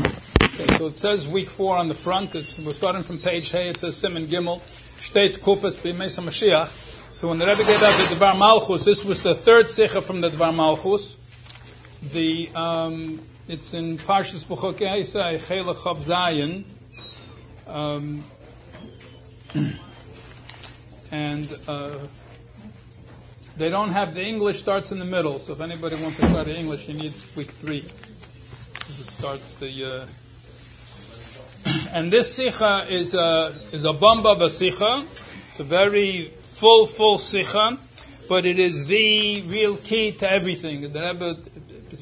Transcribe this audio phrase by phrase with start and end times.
[0.00, 2.34] Okay, so it says week four on the front.
[2.34, 3.68] It's, we're starting from page Hey.
[3.68, 4.58] It says Simon Gimel.
[4.58, 6.66] Shteit Kufas B'Mesa Mashiach.
[7.14, 10.20] So when the Rebbe gave out the Dvar Malchus, this was the third Sikha from
[10.20, 11.14] the Dvar Malchus.
[12.12, 16.64] The, um, it's in Parshas B'chokei Isai, Chelach Chav Zayin.
[17.68, 18.24] Um,
[21.12, 21.98] and uh,
[23.56, 25.38] they don't have the English starts in the middle.
[25.38, 27.84] So if anybody wants to start the English, you need week three.
[28.86, 29.84] It starts the.
[29.84, 30.06] Uh,
[31.96, 35.02] and this sikha is a is a bamba basicha.
[35.48, 37.78] It's a very full full sikha,
[38.28, 40.92] but it is the real key to everything.
[40.92, 41.36] The Rebbe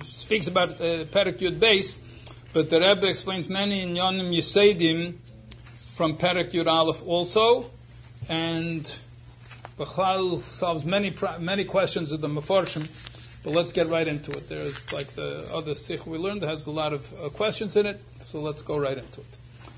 [0.04, 1.98] speaks about uh, Yud base,
[2.52, 5.14] but the Rebbe explains many in Yonim Yisaidim
[5.96, 7.64] from Perak Yud Aleph also,
[8.28, 8.82] and
[9.78, 13.11] Bechlal solves many many questions of the Mefarshim.
[13.44, 14.48] But let's get right into it.
[14.48, 18.00] There's like the other sikh we learned has a lot of uh, questions in it,
[18.20, 19.26] so let's go right into it.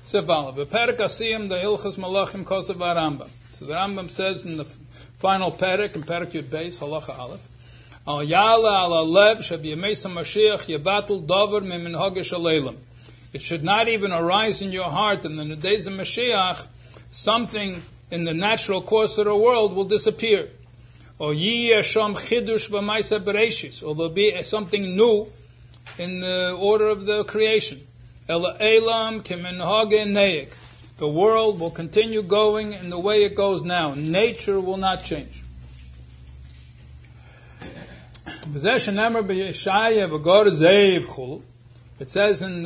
[0.03, 3.27] Sevala, Ilchas Malachim Rambam.
[3.51, 7.47] So the Rambam says in the final Perik, in Perik Yud Beis, Halacha Aleph,
[8.07, 12.75] Al Yala Al Alev Mashiach Yevatul Dover Mimin Aleilam.
[13.33, 16.67] It should not even arise in your heart in the days of Mashiach,
[17.09, 20.49] something in the natural course of the world will disappear.
[21.17, 25.27] Or Yiyasham Chidush B'Maisa Bereshis, or there'll be something new
[25.97, 27.79] in the order of the creation.
[28.27, 29.21] Ela Elam
[30.97, 33.93] The world will continue going in the way it goes now.
[33.93, 35.43] Nature will not change.
[38.47, 39.01] It says in the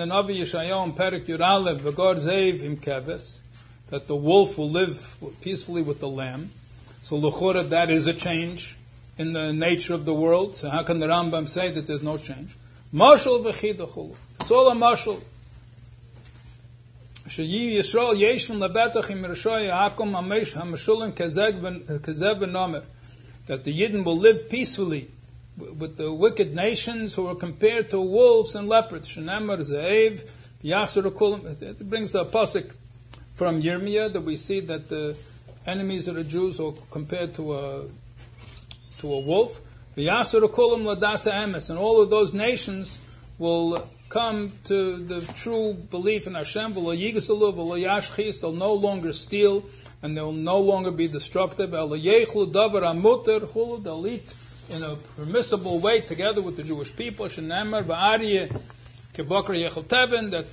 [0.06, 1.84] Navi Yeshayahu Perik Yuralev,
[3.90, 6.50] that the wolf will live peacefully with the lamb.
[7.10, 8.78] So Luchura, that is a change
[9.18, 10.56] in the nature of the world.
[10.56, 12.56] So how can the Rambam say that there's no change?
[12.94, 14.16] Mashal v'chidachulu.
[14.42, 15.20] It's all a mashal.
[17.28, 22.84] Sheyi Yisrael im Rishoy Hamashulim V'Nomer
[23.48, 25.08] that the Yidden will live peacefully
[25.58, 29.08] with the wicked nations who are compared to wolves and leopards.
[29.08, 30.22] Shenemar Ze'ev
[30.62, 31.60] Kulim.
[31.60, 32.72] It brings the pasuk
[33.34, 35.18] from Yirmiyah that we see that the
[35.66, 37.84] enemies of the Jews are compared to a
[39.00, 39.62] to a wolf.
[39.96, 43.00] V'Yasur Kulim Ladasa Emes, and all of those nations
[43.38, 49.64] will come to the true belief in Hashem, they'll no longer steal,
[50.02, 51.72] and they'll no longer be destructive.
[51.72, 52.36] They'll eat
[54.70, 57.28] in a permissible way together with the Jewish people.
[57.28, 57.44] That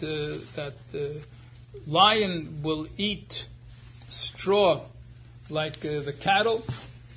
[0.00, 1.24] the, that the
[1.86, 3.48] lion will eat
[4.08, 4.80] straw
[5.50, 6.62] like uh, the cattle.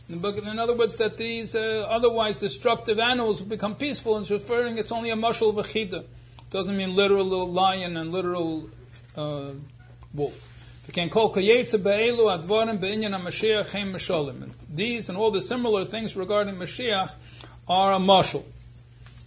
[0.09, 4.77] In other words, that these uh, otherwise destructive animals will become peaceful, and it's referring,
[4.77, 6.03] it's only a mushal v'chida
[6.49, 8.69] doesn't mean literal lion and literal
[9.15, 9.51] uh,
[10.13, 10.55] wolf.
[14.73, 17.15] These and all the similar things regarding Mashiach
[17.67, 18.43] are a mashal.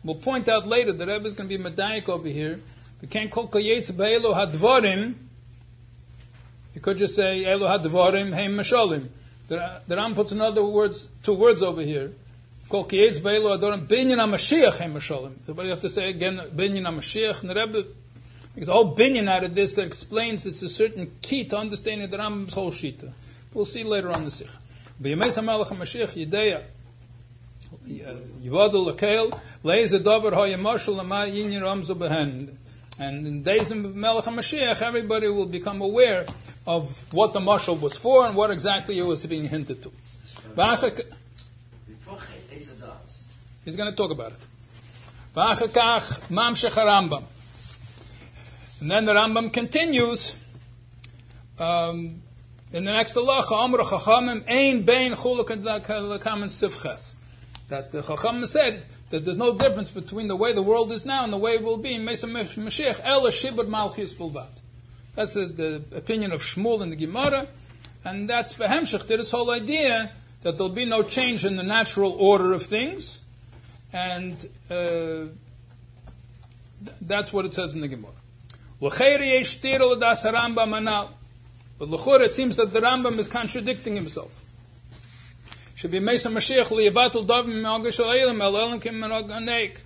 [0.02, 2.58] We'll point out later that Rebbe is going to be medayik over here.
[3.00, 5.14] We can't call kayetz be'elu hadvarim.
[6.74, 9.08] You could just say elu hadvarim heim mashalim.
[9.48, 12.10] The Ram puts another words, two words over here.
[12.68, 15.32] Kol kiyetz beilo adorim binyan HaMashiach hem mashalim.
[15.46, 17.42] But you have to say again binyan HaMashiach.
[17.42, 17.84] And the Rebbe
[18.56, 22.08] makes a whole binyan out of this that explains it's a certain key to understanding
[22.08, 23.12] the Rambam's whole shita.
[23.52, 24.48] We'll see later on the Sikh.
[25.02, 26.62] B'yamei Samalach HaMashiach Yideya
[28.42, 30.96] Yivadu Lakel Leiz Adover HaYamashal
[31.98, 32.48] Behen.
[33.02, 36.24] And in days of Melech HaMashiach, everybody will become aware
[36.68, 39.90] of what the marshal was for and what exactly it was being hinted to.
[43.64, 44.38] He's going to talk about it.
[48.80, 50.36] And then the Rambam continues
[51.58, 52.22] um,
[52.72, 57.16] in the next halacha, Amr Chachamim Ein Bein Sivches.
[57.68, 61.22] That the Chachamim said that there's no difference between the way the world is now
[61.22, 62.06] and the way it will be in.
[62.06, 62.22] That's
[65.34, 67.46] the, the, opinion of Shmuel in the Gemara,
[68.06, 70.10] and that's for Hemshech, this whole idea
[70.40, 73.20] that there'll be no change in the natural order of things,
[73.92, 75.26] and uh,
[77.02, 78.14] that's what it says in the Gemara.
[78.80, 78.98] But
[82.22, 84.41] it seems that the Rambam is contradicting himself.
[85.82, 86.68] Should be Mesa Mashiach
[87.26, 87.60] davim
[88.38, 89.80] alayim me'aganek.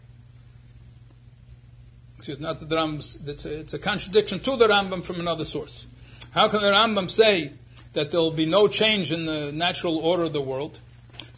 [2.17, 3.27] Excuse not the Rambam.
[3.27, 5.87] It's a, it's a contradiction to the Rambam from another source.
[6.35, 7.51] How can the Rambam say
[7.95, 10.79] that there will be no change in the natural order of the world?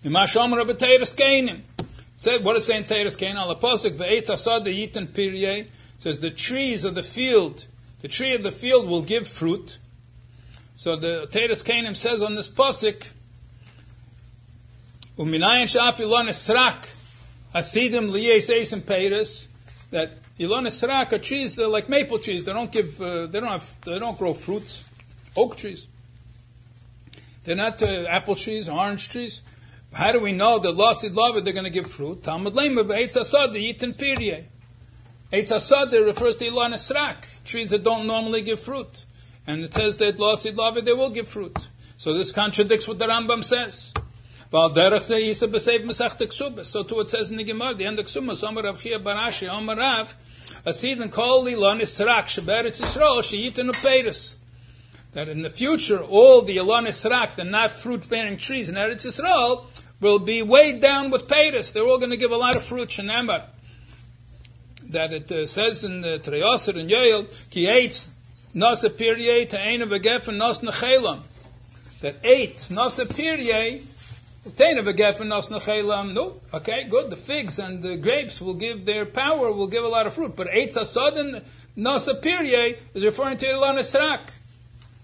[0.02, 0.12] Said
[2.44, 5.68] what is saying Teres Kain al yitin pirye
[5.98, 7.64] says the trees of the field,
[8.00, 9.78] the tree of the field will give fruit.
[10.74, 13.08] So the Teres Kainim says on this pasuk,
[15.18, 16.84] Uminayin shaf ilon esrak
[17.52, 19.46] asidim liyes esim peiris
[19.90, 23.50] that ilon esrak are trees they're like maple trees they don't give uh, they don't
[23.50, 24.88] have they don't grow fruits.
[25.36, 25.88] Oak trees.
[27.42, 29.42] They're not uh, apple trees orange trees.
[29.92, 32.22] How do we know that losid lava they're going to give fruit?
[32.22, 34.44] Talmud lema eitz asad yitin pirye.
[35.32, 39.04] Eitz asad refers to ilon esrak trees that don't normally give fruit.
[39.48, 41.58] And it says that losid lava they will give fruit.
[41.96, 43.92] So this contradicts what the Rambam says
[44.50, 44.66] so
[46.82, 49.46] too it says in the Gemara, the end of Ksuma, Somar Rav Chiya bar Ashi,
[49.46, 50.16] Omar Rav,
[50.64, 54.38] Asidin Kol Lilon Israk, Sheberetz Yisrael, Sheyitin Upeiris.
[55.12, 59.66] That in the future, all the Elon Israk, the not fruit-bearing trees in Eretz Yisrael,
[60.00, 61.74] will be weighed down with Peiris.
[61.74, 63.42] They're all going to give a lot of fruit, Shenemar.
[64.90, 68.08] That it uh, says in the Treyoser and Yoel, Ki Eitz,
[68.54, 71.20] Nasa Pirye, Ta'ena Begefen, Nos Nechelam.
[72.00, 73.82] That eight, Nasa Pirye,
[74.46, 77.10] no, okay, good.
[77.10, 80.36] The figs and the grapes will give their power, will give a lot of fruit.
[80.36, 81.42] But Eitz Asadin
[81.76, 84.34] Nasa Pirye is referring to Ilan Esrak.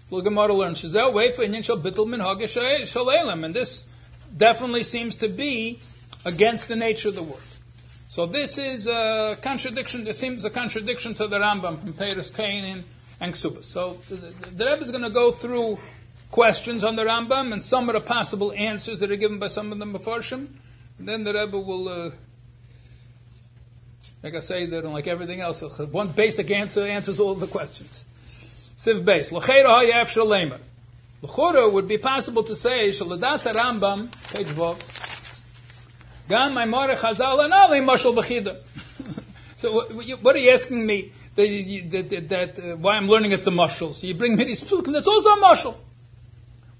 [0.09, 3.91] The Gemara learns Shazel for Inyan Shal Bittel Min and this
[4.35, 5.79] definitely seems to be
[6.25, 7.41] against the nature of the word.
[8.09, 10.07] So this is a contradiction.
[10.07, 12.83] It seems a contradiction to the Rambam from Peres Kainin
[13.19, 13.65] and Ksubas.
[13.65, 15.77] So the, the, the Rebbe is going to go through
[16.35, 19.71] questions on the Rambam and some of the possible answers that are given by some
[19.71, 20.47] of the Mefarshim.
[20.99, 22.11] And then the Rebbe will, uh,
[24.21, 28.03] like I say, that like everything else, one basic answer answers all the questions.
[28.77, 29.31] Siv base.
[29.31, 30.59] L'cheira hayav shalemer.
[31.21, 34.77] L'chora would be possible to say, shaladas Rambam, page vav,
[36.27, 38.55] gam maimore chazal and ali mashal b'chida.
[39.57, 39.71] So
[40.21, 41.11] what are you asking me?
[41.35, 43.93] That, that, that uh, why I'm learning it's a mushal.
[43.93, 45.75] So you bring me these psukim, that's also a mushal.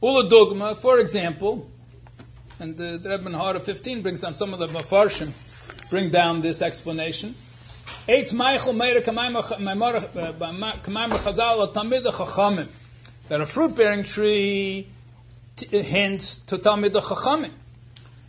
[0.05, 1.67] Ula dogma, for example,
[2.59, 5.31] and the, the Rebbe Hara 15 brings down some of the Mafarshim,
[5.89, 7.29] bring down this explanation.
[7.31, 9.41] Eitz Meichel Meir Kamayim uh,
[11.17, 12.67] Chazal Tamid Chachamim.
[13.29, 14.85] That a fruit-bearing tree
[15.55, 17.49] t- hints to Tamid Chachamim,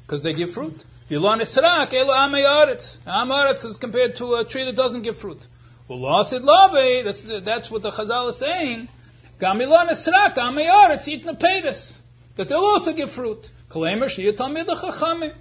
[0.06, 0.82] because they give fruit.
[1.10, 3.00] Yilon Esrak, Elo Amayaretz.
[3.00, 5.46] Amayaretz is compared to a tree that doesn't give fruit.
[5.88, 8.88] Well, Lasid Lave, that's, that's what the Chazal is saying.
[9.38, 12.00] Gamilon esrak, amayaretz, eat pedas.
[12.36, 13.50] That they'll also give fruit.
[13.70, 15.34] Kalemer shiyah tamid chachamim.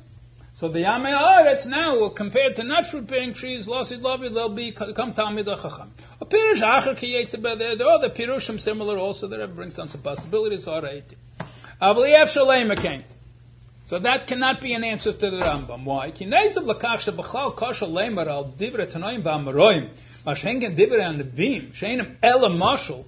[0.58, 5.92] So the Yame'aretz now, compared to not fruit-bearing trees, losid lavi, they'll become Talmid Chacham.
[6.22, 10.00] A pirush acher ki there, there are other pirushim similar also, that brings down some
[10.00, 10.66] possibilities.
[10.66, 13.04] Avliyev shalem came.
[13.84, 15.84] So that cannot be an answer to the Rambam.
[15.84, 16.12] Why?
[16.12, 19.90] Ki neizav lakach shebachal kasha lemer al divre tanoim v'amaroim,
[20.24, 23.04] mashengen divre an nebim, sheinim ela mashal,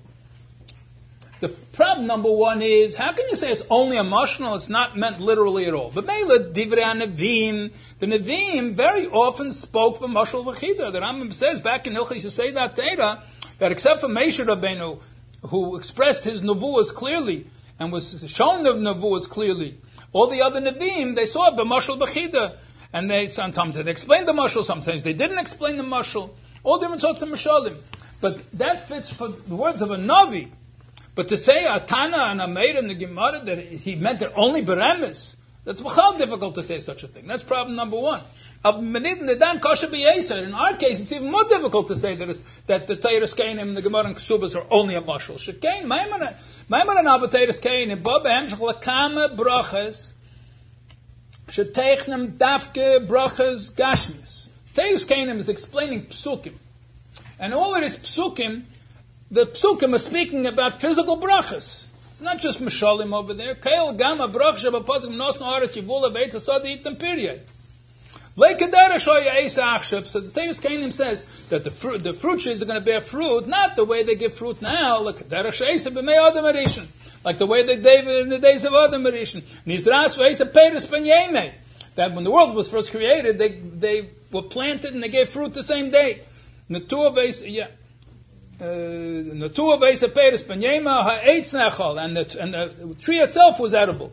[1.40, 4.56] the problem number one is how can you say it's only emotional?
[4.56, 5.92] It's not meant literally at all.
[5.94, 10.92] But Mela Divrei Nevim, the Nevim very often spoke for Mashal V'chida.
[10.92, 13.22] The Rambam says back in Hilchis that Teira
[13.60, 15.00] that except for Moshe Rabbeinu,
[15.50, 17.46] who expressed his nevuas clearly
[17.80, 19.76] and was shown the nevuas clearly,
[20.14, 22.58] all the other Nevim they saw b'Mashal V'chida,
[22.94, 26.30] and they sometimes they explained the mashal, sometimes they didn't explain the mashal.
[26.64, 27.76] All different sorts of mashalim.
[28.22, 30.48] But that fits for the words of a Navi.
[31.18, 35.36] But to say Atana and Ameir in the Gemara that he meant it only Beremis,
[35.66, 35.82] that's
[36.20, 37.26] difficult to say such a thing.
[37.26, 38.22] That's problem number one.
[38.64, 39.58] In our
[40.78, 42.28] case, it's even more difficult to say that
[42.68, 45.38] that the Teiris Kainim and the Gemara and Kesubas are only a mashal.
[45.38, 46.22] Shekain, Maimon
[47.00, 50.14] and Abba Teiris Kainim, Bob Hemshach Lakama Brachas,
[51.48, 54.50] Sheteichnem Dafke Brachas Gashmias.
[54.76, 56.54] Teiris Kainim is explaining Psukim.
[57.40, 58.66] And all it is Psukim
[59.30, 61.86] the psukim are speaking about physical brachas.
[62.12, 63.56] It's not just mishalim over there.
[63.56, 67.42] Kail gama brachas b'pasukim nos no'aret yivula v'etz asad itam period.
[68.40, 73.02] So the Tevis Kainim says that the fruit, the fruit trees are going to bear
[73.02, 75.02] fruit, not the way they give fruit now.
[75.02, 79.14] Like the way they gave in the days of Adam ben
[81.96, 85.56] That when the world was first created, they, they were planted and they gave fruit
[85.56, 86.20] the same day.
[86.20, 86.24] Yeah
[86.76, 87.68] the two of ha'etz nechal,
[88.60, 89.50] Uh, and the
[92.40, 94.12] and the tree itself was edible.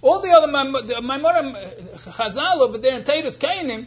[0.00, 1.56] All the other Maimorim
[1.94, 3.86] Chazal over there in Tatus Kainim,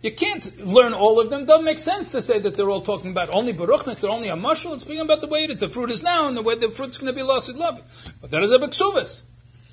[0.00, 1.44] you can't learn all of them.
[1.44, 4.36] Doesn't make sense to say that they're all talking about only baruchnas, they're only a
[4.36, 4.74] mushal.
[4.74, 5.58] It's speaking about the way is.
[5.58, 7.80] The fruit is now, and the way the fruit's going to be lost with love.
[8.20, 9.24] But that is a beksuvas.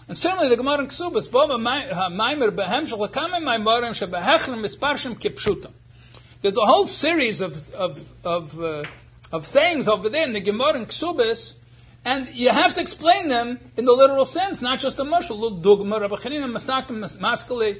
[0.08, 5.72] And certainly the Gemara in Ksubas, Bova Maimer Behem Shalakame Maimarim Shebehechrim Misparshim Kipshutam.
[6.46, 8.84] There's a whole series of of of, uh,
[9.32, 11.56] of sayings over there in the Gemara in Ksubas,
[12.06, 15.40] and you have to explain them in the literal sense, not just a mushal.
[15.40, 17.80] Look, Dugma Rabbi Chanina Masakim Maskale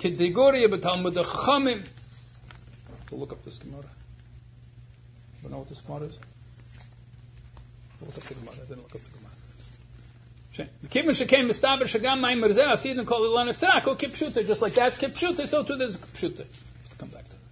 [0.00, 1.80] Kidiguri B'Talmud Chachamim.
[3.10, 3.88] We'll look up this Gemara.
[5.42, 6.18] You know what this Gemara is?
[8.02, 8.52] Look up the Gemara.
[8.52, 10.68] I didn't look up the Gemara.
[10.90, 14.46] Kibun shekaim mistaber shagam ma'im merzeh asidin kol ilan esrak kipshuta.
[14.46, 16.44] Just like that's kipshuta, so too there's kipshuta.
[16.98, 17.44] Come back to that.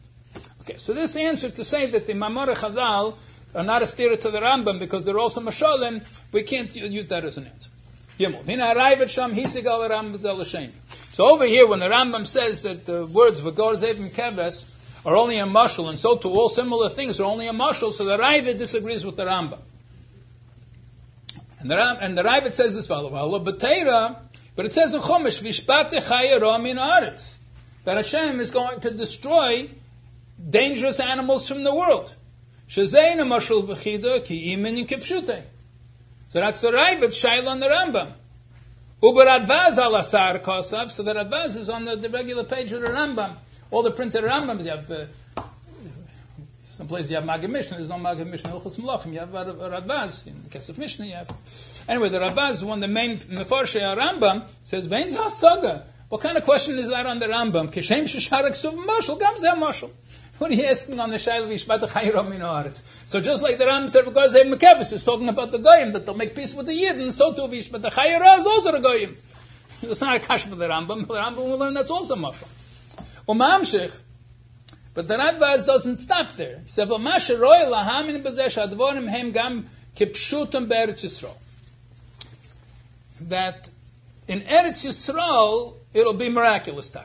[0.63, 3.17] Okay, so this answer to say that the Mamor Chazal
[3.53, 6.01] are not a steer to the Rambam because they're also mashalim,
[6.33, 7.71] we can't use that as an answer.
[11.15, 15.39] So over here, when the Rambam says that the words v'gor zevim keves are only
[15.39, 18.59] a mashal, and so to all similar things are only a mashal, so the Ravid
[18.59, 19.59] disagrees with the Rambam.
[21.59, 23.11] And the, Ram, and the Ravid says this follow
[24.55, 27.37] but it says in Chumash, Vishpate Chayera min Aretz,
[27.83, 29.69] that Hashem is going to destroy
[30.49, 32.15] dangerous animals from the world.
[32.69, 32.87] So
[36.41, 38.13] that's the Ravid Shaila on the Rambam.
[39.03, 42.81] Uber Advaz al Asar Kosav, so that Advaz is on the, the, regular page of
[42.81, 43.35] the Rambam.
[43.71, 45.07] All the printed Rambams, you have uh,
[46.71, 50.29] some places you have Magid Mishnah, there's no Magid Mishnah, Hilchos Melachim, you have Radbaz,
[50.29, 51.31] in the case of Mishnah you have.
[51.89, 55.85] Anyway, the Radbaz, one of the main Mefarshei Rambam, says, Vein Saga.
[56.09, 57.73] What kind of question is that on the Rambam?
[57.73, 59.91] Kishem Shesharak Suv Mashal, Gamzeh.
[60.39, 62.83] What are you asking on the Shaila Vishpat Chayram Min Haaretz?
[63.07, 66.07] So just like the Rambam said, because they Mekevis is talking about the Goyim, that
[66.07, 69.17] they'll make peace with the Yidden, so too Vishpat Chayra is also the Goyim.
[69.83, 72.49] It's not a kash for the Rambam, but the Rambam will learn that's also Mashal.
[73.29, 73.97] Umamshich,
[74.95, 76.59] but the Radbaz doesn't stop there.
[76.59, 81.37] He said, "V'masher roy lahamin b'zesh advorim hem gam kipshutim be'eretz Yisrael."
[83.29, 83.71] That
[84.27, 86.89] in Eretz Yisrael it'll be miraculous.
[86.89, 86.99] The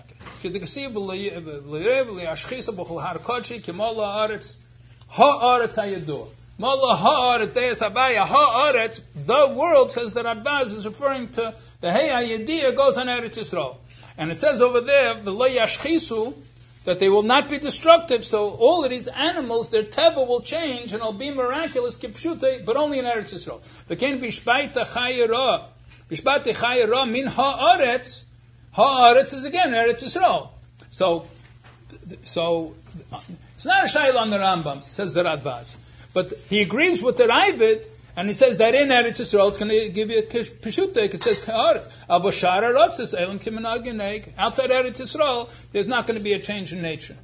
[9.56, 13.78] world says that Radbaz is referring to the hey hayediyah goes on Eretz Yisrael,
[14.18, 16.34] and it says over there the yashchisu
[16.86, 18.24] that they will not be destructive.
[18.24, 22.78] So all of these animals, their teva will change and it'll be miraculous, kipshute, but
[22.78, 23.60] only in Eretz Yisrael.
[27.12, 28.24] Min haaretz,
[28.78, 30.50] haaretz is again Eretz Yisrael.
[30.92, 31.28] So,
[32.24, 32.76] so
[33.56, 35.78] it's not a shayla on the Rambam, says the Radbaz,
[36.14, 39.70] but he agrees with the Ravid and he says that in Eretz Yisrael, it's going
[39.70, 41.14] to give you a peshutek.
[41.14, 41.88] It says kaharet.
[42.10, 46.82] Avoshara rotzes elam kimenag Outside Eretz Yisrael, there's not going to be a change in
[46.82, 47.16] nature.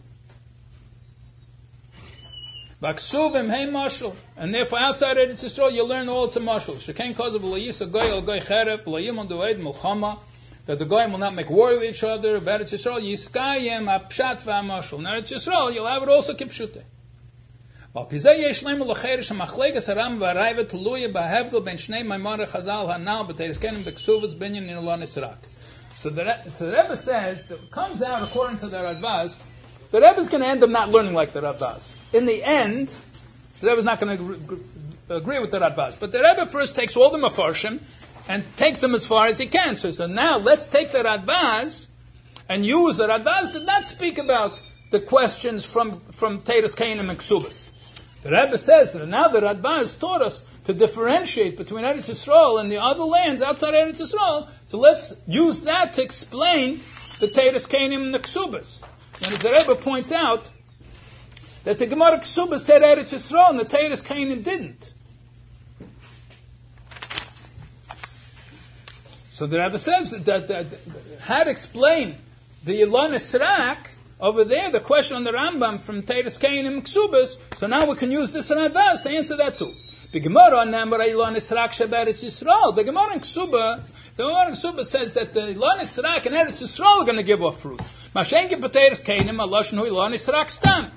[2.79, 6.75] Vaksuvim hey mashal, and therefore outside Eretz Yisrael, you learn all a mashal.
[6.75, 10.19] Shekain kazav v'layisa goy al goy cheref v'layim dued milchama.
[10.65, 12.39] That the goyim will not make war with each other.
[12.39, 14.99] Eretz Yisrael yiskayem apshat v'amashal.
[14.99, 16.81] In Eretz Yisrael, you'll have it also kipshute.
[17.93, 19.73] Pizeh yesh ben shnei
[22.47, 22.87] chazal
[24.37, 25.37] binyan in.
[25.95, 29.39] So the, so the Rebbe says that comes out according to the Radbaz,
[29.91, 32.13] the Rebbe is going to end up not learning like the Radbaz.
[32.15, 32.87] In the end,
[33.59, 35.99] the Rebbe is not going to agree with the Radbaz.
[35.99, 37.79] But the Rebbe first takes all the Mefarshim
[38.27, 39.75] and takes them as far as he can.
[39.75, 41.87] So, so now let's take the Radbaz
[42.49, 44.61] and use the Radbaz did not speak about
[44.91, 47.71] the questions from, from Teres Cain and Meksubas.
[48.21, 52.71] The Rebbe says that now the Radbaz taught us to differentiate between Eretz Yisrael and
[52.71, 54.47] the other lands outside Eretz Yisrael.
[54.65, 56.79] So let's use that to explain
[57.19, 58.17] the Teres Kainim and the.
[58.17, 60.49] And as the Rebbe points out,
[61.65, 64.93] that the Gemara Ksubas said Eretz Yisrael and the Teres Kainim didn't.
[69.33, 70.79] So the Rebbe says that, that, that
[71.21, 72.15] how to explain
[72.65, 77.55] the Elon Esrak over there, the question on the Rambam from Teres Kain and Ksubas,
[77.57, 79.73] so now we can use this in advance to answer that too.
[80.11, 82.75] The Gemara on Namar Ilon Israk Shabbat Yisrael.
[82.75, 86.61] The Gemara in Ksuba, the Gemara in Ksuba says that the Ilon Israk and Eretz
[86.61, 87.79] Yisrael are going to give off fruit.
[87.79, 90.91] Mashenke Pateres Kainim Aloshin Hu Ilon Israk Stam.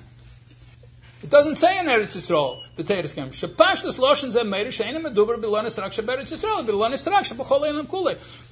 [1.26, 5.02] It doesn't say in Eretz Yisrael, the Teres Loshin Zem Meir Yisrael.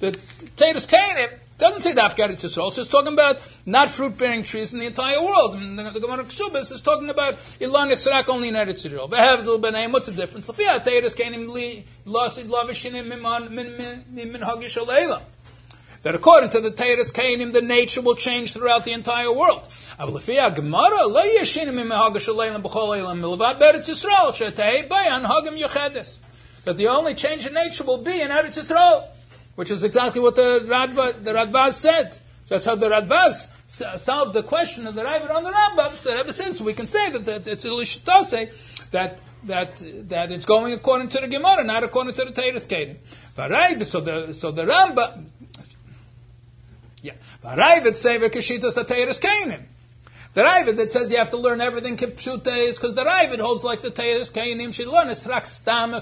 [0.01, 0.11] The
[0.57, 2.69] Teres Kainim doesn't say Dafka Eretz Yisrael.
[2.73, 5.55] So it's talking about not fruit-bearing trees in the entire world.
[5.55, 9.09] And the, Gemara Ksubas is talking about Ilan Yisrak only in Eretz Yisrael.
[9.09, 10.45] Behavdil B'nei, what's the difference?
[10.45, 15.21] Teres Li Lavishinim Min Hagish Aleilam
[16.05, 19.63] that according to the Teres Kainim, the nature will change throughout the entire world.
[26.65, 29.03] That the only change in nature will be in Eretz Yisrael.
[29.55, 32.13] which is exactly what the Radva, the Radvaz said.
[32.45, 35.89] So that's how the Radvaz solved the question of the Ravid on the Rambam.
[35.89, 40.45] So Rebbe says we can say that, that it's a lishtase that that that it's
[40.45, 42.97] going according to the Gemara, not according to the Teres Kedim.
[43.85, 45.25] So the so the Rambam,
[47.05, 49.61] yeah, Ravid say v'kashitas Teres Kedim.
[50.33, 53.63] The Ravid that says you have to learn everything kipshute is because the Ravid holds
[53.63, 55.93] like the Teres Kainim should learn es rak stam.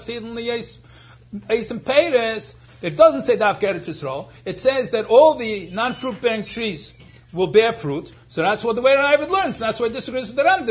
[2.82, 4.28] It doesn't say daf Eretz Yisrael.
[4.44, 6.94] It says that all the non-fruit bearing trees
[7.34, 8.10] will bear fruit.
[8.28, 9.58] So that's what the way Ravid learns.
[9.58, 10.66] That's why this agrees with the Rambam.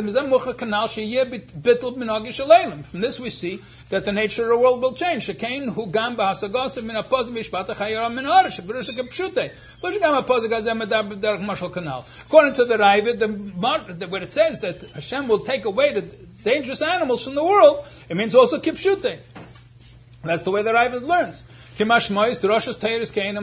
[2.85, 5.27] From this we see that the nature of the world will change.
[5.29, 5.69] According
[12.53, 16.01] to the Ravid, the, where it says that Hashem will take away the
[16.43, 19.19] dangerous animals from the world, it means also kipshute.
[20.23, 21.43] That's the way the Ravid learns.
[21.77, 23.35] Kimash Mois, Teiris Min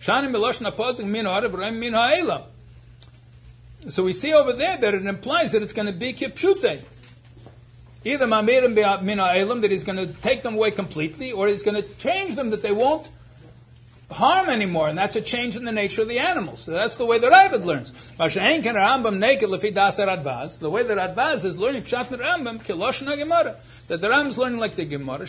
[0.00, 1.24] Shanim Apostle, Min
[1.80, 2.40] Min.
[3.88, 6.84] So we see over there that it implies that it's going to be Kipshute.
[8.04, 11.82] Either Ma'amirim Min Ha'elam, that he's going to take them away completely, or he's going
[11.82, 13.08] to change them that they won't
[14.10, 16.60] harm anymore, and that's a change in the nature of the animals.
[16.60, 17.90] So that's the way the Ravid learns.
[18.20, 18.40] Er the
[20.70, 23.56] way that Radbaz is learning Pshat Rambam, Kiloshna Gemara.
[23.88, 25.26] That the Rambam is learning like the Gemara.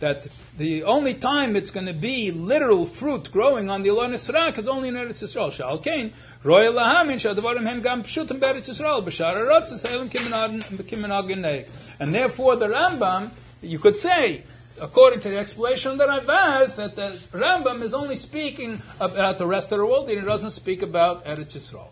[0.00, 0.26] That
[0.58, 4.66] the only time it's going to be literal fruit growing on the Elon Israk is
[4.66, 5.52] only in Eretz Yisrael.
[5.52, 6.10] Shalkein,
[6.42, 12.66] Roy Lahamin, Shadavarim Hem Gam Pshutim Beretz Yisrael, Bashar Arotz, Selim Kiminag And therefore the
[12.66, 13.30] Rambam,
[13.62, 14.42] you could say,
[14.82, 17.08] according to the explanation that I've asked, that the
[17.38, 21.24] Rambam is only speaking about the rest of the world, and he doesn't speak about
[21.24, 21.88] Eretz Yisrael.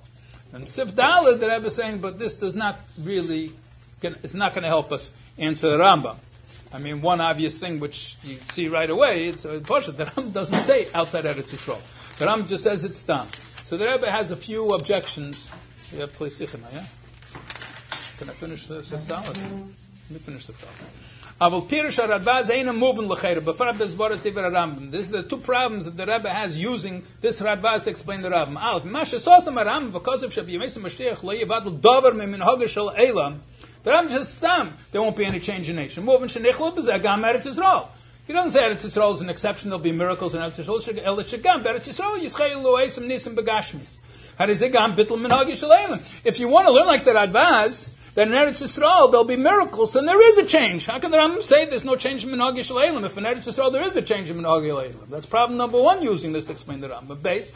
[0.53, 3.53] And Sif Dalit, the Rebbe is saying, but this does not really,
[4.03, 6.17] it's not going to help us answer the Rambam.
[6.73, 10.09] I mean, one obvious thing which you see right away, it's uh, a portion that
[10.09, 12.19] Rambam doesn't say outside Eretz Yisrael.
[12.19, 13.27] The Rambam just says it's done.
[13.29, 15.49] So the Rebbe has a few objections.
[15.97, 16.47] Yeah, please, yeah?
[18.19, 19.37] Can I finish the Sif Dalit?
[19.37, 21.20] Let me finish the Dalit.
[21.41, 23.43] Aval Pirush Radbaz ain't a moving l'chayra.
[23.43, 24.91] Before Bezbara Tiver Rambam.
[24.91, 28.29] This is the two problems that the Rebbe has using this Radbaz to explain the
[28.29, 28.63] Rambam.
[28.63, 32.91] Aleph, Masha Sosam because of Shabi Yemesa Mashiach, lo yivadl dover me min hoger shel
[32.91, 33.41] elam.
[33.85, 36.03] The Rambam says, Stam, there won't be any change in nature.
[36.03, 37.87] Moving shenichlu b'zeh gam eretz Yisrael.
[38.27, 41.03] He doesn't say Eretz Yisrael is an exception, there'll be miracles in Eretz Yisrael.
[41.03, 43.97] El Shagam, Eretz Yisrael, Loesim Nisim Begashmis.
[46.25, 49.97] If you want to learn like the Radbaz, that in Eretz Yisrael there'll be miracles,
[49.97, 50.87] and there is a change.
[50.87, 53.73] How can the Rambam say there's no change in Minhag Yisraelim if in Eretz Yisrael
[53.73, 55.09] there is a change in Minhag Yisraelim?
[55.09, 57.23] That's problem number one using this to explain the Rambam.
[57.23, 57.51] Base.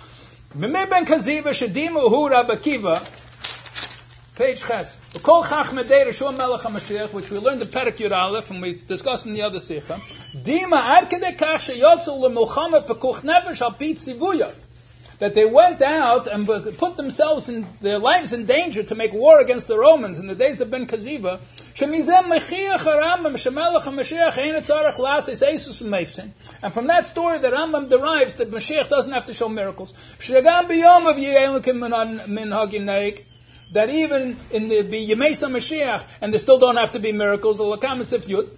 [0.55, 4.37] Mimei ben Kaziva Shadimu Hu Rabbi Akiva.
[4.37, 5.21] Page Ches.
[5.23, 8.75] Kol Chach Medei Rishon Melech HaMashiach, which we learned the Perek Yud Aleph, and we
[8.75, 9.95] discussed in the other Sikha.
[9.95, 14.61] Dima Ad Kach Sheyotzu Lemulchama Pekuch Nefesh Al Pit Sivuyav
[15.19, 19.41] that they went out and put themselves in their lives in danger to make war
[19.41, 21.39] against the Romans in the days of Ben Kaziva.
[26.63, 29.93] And from that story, the Rambam derives that Mashiach doesn't have to show miracles.
[33.73, 37.65] That even in the Yemesa Mashiach, and there still don't have to be miracles, the
[37.65, 38.49] Lakam Yud,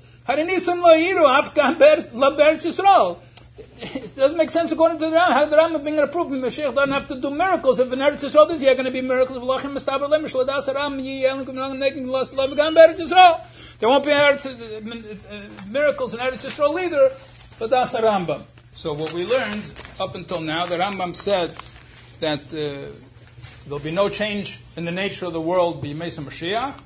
[3.59, 5.33] it doesn't make sense according to the Ram.
[5.33, 7.79] How the Ram being approved, the Mashiach doesn't have to do miracles.
[7.79, 10.99] If in Eretz Yisrael this year going to be miracles, V'lachim Mistaber Lem, Shlodas Ram,
[10.99, 13.79] Yi Elim Kum making lost love again Eretz Yisrael.
[13.79, 17.09] There won't be Eretz, uh, miracles in Eretz Yisrael either.
[17.09, 18.43] Shlodas Rambam.
[18.75, 19.65] So what we learned
[20.01, 21.51] up until now, the Rambam said
[22.21, 22.93] that uh,
[23.65, 26.83] there'll be no change in the nature of the world be Mesa Mashiach.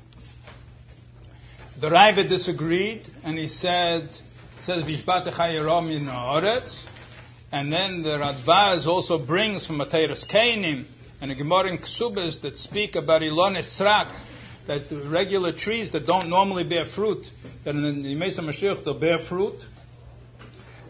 [1.81, 4.03] The Raiva disagreed, and he said
[4.61, 6.87] says Vishbatechayira min haaretz.
[7.51, 10.85] And then the Radbaz also brings from Materis Kainim
[11.19, 14.07] and the Gemara in Ksubas that speak about Ilon Esrak,
[14.67, 17.29] that regular trees that don't normally bear fruit,
[17.63, 19.65] that in the Mesa Mashiach they'll bear fruit.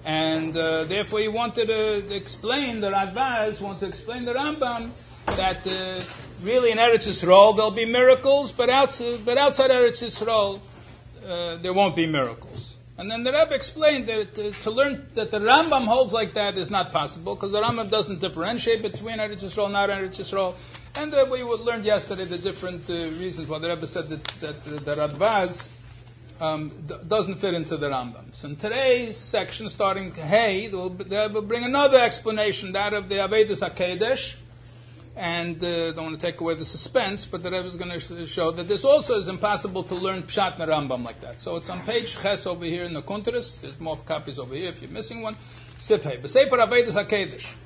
[0.03, 4.89] And uh, therefore he wanted to explain, the Radbaz wants to explain the Rambam,
[5.37, 10.59] that uh, really in Eretz Yisrael there'll be miracles, but outside, but outside Eretz Yisrael
[11.25, 12.70] uh, there won't be miracles.
[13.01, 16.55] And then the Rebbe explained that to, to, learn that the Rambam holds like that
[16.55, 20.53] is not possible because the Rambam doesn't differentiate between Eretz Yisrael and not Eretz Yisrael.
[21.01, 24.85] And uh, we learned yesterday the different uh, reasons why the Rebbe said that, that
[24.85, 25.79] the Radbaz
[26.43, 28.35] um, d- doesn't fit into the Rambam.
[28.35, 33.15] So in today's section, starting Hey, the Rebbe will bring another explanation, that of the
[33.15, 34.37] Avedus HaKedesh,
[35.15, 38.25] and uh, don't want to take away the suspense, but the Rebbe is going to
[38.25, 41.41] show that this also is impossible to learn Pshat and Rambam like that.
[41.41, 43.61] So it's on page Ches over here in the Kunteris.
[43.61, 45.35] There's more copies over here if you're missing one.
[45.35, 46.21] Sifhei.
[46.21, 47.57] B'Sefer Avedis HaKedesh.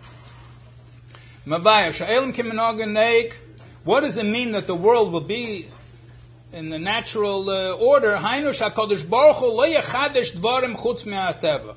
[1.46, 1.90] Mavaya.
[1.94, 3.34] Sha'elim kiminogen.
[3.84, 5.68] What does it mean that the world will be
[6.52, 8.16] in the natural uh, order?
[8.16, 11.76] Hainu sha'kodesh baruch hu lo yechadesh dvarim chutz me'ateva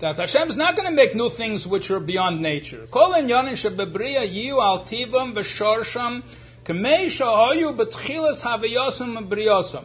[0.00, 2.86] that Hashem is not going to make new things which are beyond nature.
[2.90, 6.22] Kol inyanim shebebriya yiu al v'shorsham
[6.64, 9.84] k'mei shahoyu b'tchilas havayosam v'briyosam.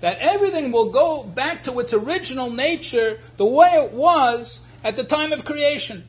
[0.00, 5.04] That everything will go back to its original nature the way it was at the
[5.04, 6.02] time of creation.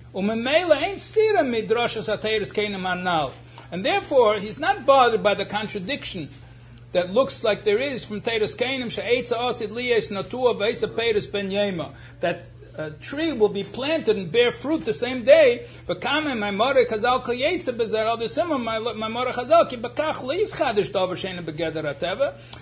[3.71, 6.29] And therefore, he's not bothered by the contradiction
[6.91, 8.89] that looks like there is from Teres Kainim.
[12.21, 12.43] That
[12.77, 15.65] a tree will be planted and bear fruit the same day.
[15.87, 16.85] My mother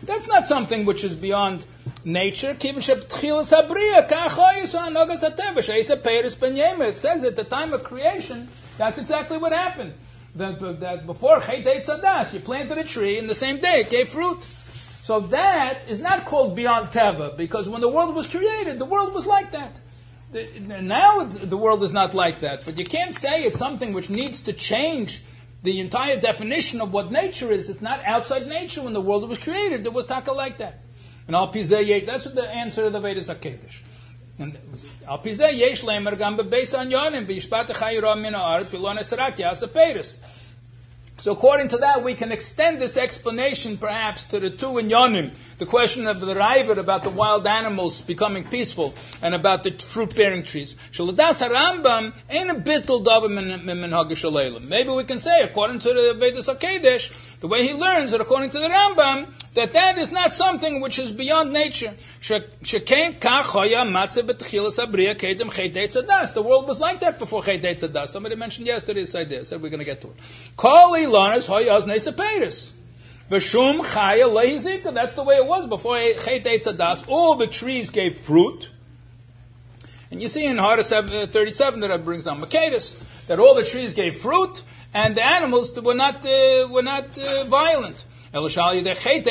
[0.04, 1.66] That's not something which is beyond
[2.06, 2.52] nature.
[2.52, 2.74] It
[6.98, 8.48] says at the time of creation,
[8.78, 9.94] that's exactly what happened.
[10.36, 14.42] That, that before Sadas, you planted a tree and the same day it gave fruit.
[14.44, 19.14] So that is not called beyond Teva, because when the world was created, the world
[19.14, 19.82] was like that
[20.82, 22.64] now the world is not like that.
[22.66, 25.22] But you can't say it's something which needs to change
[25.62, 27.70] the entire definition of what nature is.
[27.70, 29.84] It's not outside nature when the world was created.
[29.84, 30.80] There was taka like that.
[31.28, 33.82] And al pizeh that's what the answer of the Vedas Akedesh.
[34.40, 34.58] And
[35.08, 40.18] al pizeh yesh lemer gam bebeis anyonim v'yishpat chayira min haaretz v'lo nesarat yasa peris.
[41.20, 45.34] So according to that, we can extend this explanation perhaps to the two in Yonim,
[45.58, 50.44] the question of the Ravid about the wild animals becoming peaceful and about the fruit-bearing
[50.44, 50.76] trees.
[50.92, 57.48] Shaladas Rambam ain't a davar Maybe we can say, according to the Vedas HaKedesh, the
[57.48, 61.12] way he learns that according to the Rambam, that that is not something which is
[61.12, 61.94] beyond nature.
[66.34, 68.10] The world was like that before Chet.
[68.10, 69.46] Somebody mentioned yesterday this idea.
[69.46, 70.18] Said we're going to get to it.
[70.58, 72.72] Ilanis Hoyaz Nesaperis.
[73.34, 74.94] Veshum Chaya Lehizika.
[74.94, 77.10] That's the way it was before Chet Tzadas.
[77.10, 78.70] All the trees gave fruit.
[80.12, 83.96] And you see in Hara 37 that it brings down Makedis, that all the trees
[83.96, 84.62] gave fruit,
[84.94, 88.06] and the animals were not, uh, were not uh, violent.
[88.36, 89.26] After Chet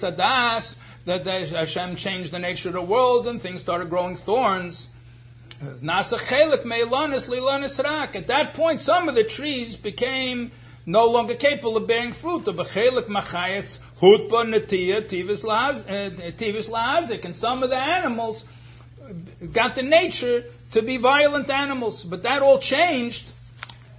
[0.00, 4.88] Tzadas, that Hashem changed the nature of the world and things started growing thorns.
[5.60, 5.80] At
[8.28, 10.50] that point, some of the trees became
[10.86, 12.48] no longer capable of bearing fruit.
[12.48, 18.44] Of a chelik machayas hutba netia tivis lazik, eh, and some of the animals
[19.52, 22.04] got the nature to be violent animals.
[22.04, 23.32] But that all changed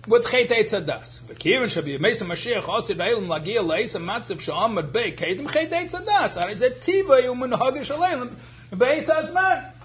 [0.08, 1.20] with Chet Eitzadas.
[1.22, 6.38] V'kirin shabi Mesa Mashiach osid ha'ilm lagia la'isa matziv sha'amad bei Chet Eitzadas.
[6.42, 7.36] Ari zet tiva yu.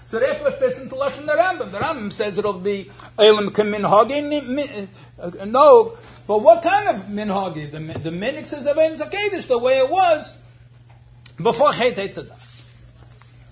[0.07, 1.71] So therefore, it fits into Lashon the Rambam.
[1.71, 4.87] The Rambam says it'll be Elam Kaminhagi.
[5.19, 7.71] Uh, no, but what kind of minhagi?
[7.71, 10.37] The, the minik says Aben Zakedesh, the way it was
[11.37, 12.53] before Chet Eitzadah.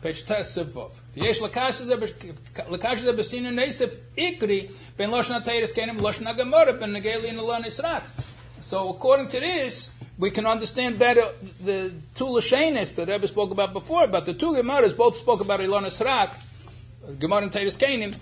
[0.04, 0.92] Page Tes Sivvov.
[1.16, 7.38] Yesh Lakash de Besina Nesif Ikri Ben Lashon HaTeiris Kenim Lashon HaGemara Ben Negeli in
[7.38, 8.04] Elon Israt.
[8.62, 11.23] So according to this, we can understand better
[11.63, 15.60] the two Lashanis that Rebbe spoke about before, but the two Gemaras both spoke about
[15.60, 18.17] Ilona Srak, Gemara and Teres Kainim.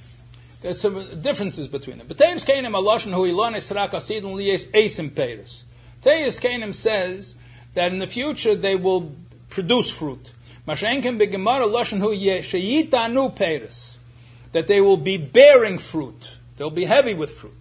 [0.62, 2.08] There's some differences between them.
[2.08, 5.64] But Teres Kainim, Aloshan Hu Ilona Srak Asidun Liyes Asim Peres.
[6.02, 7.36] Teres Kainim says
[7.74, 9.12] that in the future they will
[9.50, 10.32] produce fruit.
[10.68, 13.98] Mashenkin Gemara Loshan Hu Sheyitanu Peres.
[14.54, 16.38] That they will be bearing fruit.
[16.58, 17.61] They'll be heavy with fruit.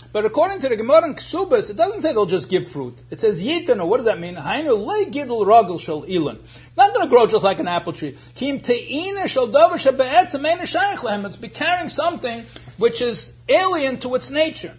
[0.13, 2.97] But according to the Gemara in Ksubas, it doesn't say they'll just give fruit.
[3.11, 3.87] It says yitanu.
[3.87, 4.35] What does that mean?
[4.35, 6.37] Hainu le gidl ragel shel ilan.
[6.75, 8.17] Not going to grow just like an apple tree.
[8.35, 11.25] Kim te'ina shel davar shebe'etzem ena shayach lehem.
[11.25, 12.41] It's be carrying something
[12.77, 14.75] which is alien to its nature.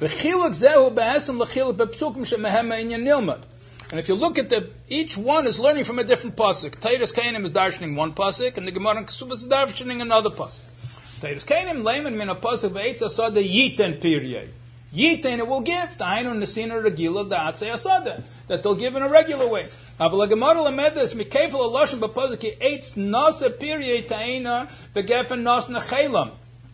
[0.00, 3.42] V'chiluk zehu be'esem l'chiluk be'psukim shemehem inyan nilmad.
[3.90, 6.78] And if you look at the, each one is learning from a different pasuk.
[6.78, 10.60] Titus Kainim is darshaning one pasuk, and the Gemara in Ksubas is darshaning another pasuk.
[11.20, 14.48] Davis Kanim Laman min apostle veitz asada yiten period.
[14.94, 15.88] Yiten it will give.
[15.98, 19.66] Dainu nesina regila da'atze asada that they'll give in a regular way.
[19.98, 20.12] But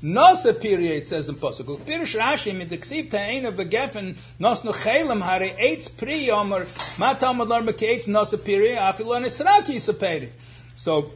[0.04, 1.78] Nasa period says in posuk.
[1.78, 6.66] Pirish Rashi mitaksiv ta'ena begefen nos nuchelam hari eitz pri yomer
[6.98, 10.28] matamad lar meke nasa period afilo nitzraki yisaperi.
[10.76, 11.11] So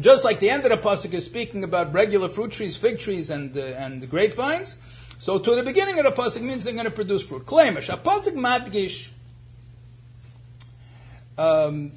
[0.00, 3.30] just like the end of the Pasuk is speaking about regular fruit trees, fig trees,
[3.30, 4.76] and, uh, and grapevines,
[5.18, 7.46] so to the beginning of the Pasuk means they're going to produce fruit.
[7.46, 7.92] Claimish.
[7.92, 9.12] A Pasuk madgish
[11.38, 11.92] um.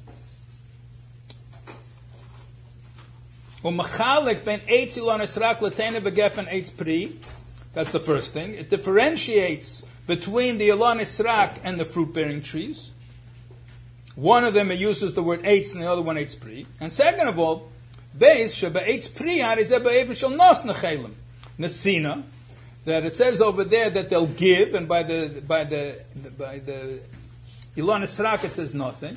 [7.74, 8.54] That's the first thing.
[8.54, 12.90] It differentiates between the ilon esrak and the fruit-bearing trees.
[14.14, 16.66] One of them it uses the word eitz and the other one eitz pri.
[16.80, 17.68] And second of all,
[18.18, 21.12] beis sheba eitz pri harizeh shall nos nechelim.
[21.58, 22.22] Nesina,
[22.84, 25.96] that it says over there that they'll give, and by the by the
[26.38, 27.00] by the
[27.76, 29.16] Ilon Esrak it says nothing.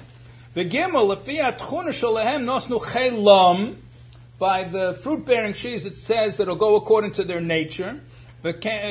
[0.53, 3.75] The Gimel, lefiat chuna shalahem nosnu chelam,
[4.39, 7.99] by the fruit bearing trees, it says that it'll go according to their nature.
[8.47, 8.83] It's not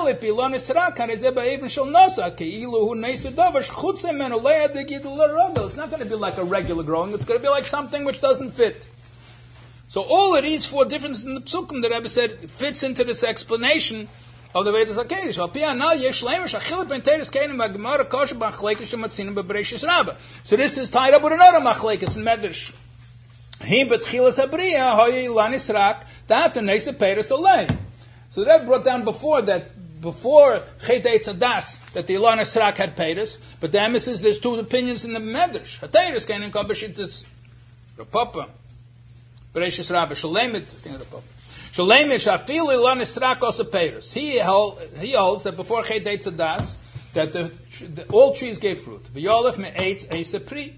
[0.00, 0.16] going
[6.02, 8.88] to be like a regular growing, it's going to be like something which doesn't fit.
[9.92, 13.22] So all of these four differences in the psukim that Rebbe said fits into this
[13.22, 14.08] explanation
[14.54, 15.36] of the Vedas Hakedish.
[20.44, 22.74] So this is tied up with another machlekes in Medrash.
[23.64, 27.70] Him betchilas abriya hoye lanis rak that nesa peres olay.
[28.30, 33.36] So that brought down before that before Chet Eitzadas that the Ilanis Rak had Peres,
[33.60, 35.80] but the emissaries, there's two opinions in the Medrash.
[35.80, 37.26] Hateres can encompass
[37.98, 38.48] Rapapa.
[39.52, 40.62] Bereshis Rabbi Shalemit.
[41.72, 44.12] Shalemit Shafil Ilanis Rak also Peres.
[44.12, 47.44] He, hold, he holds that before Chet Eitzadas that the,
[47.86, 49.04] the, all trees gave fruit.
[49.04, 50.74] V'yolef me'etz esa pri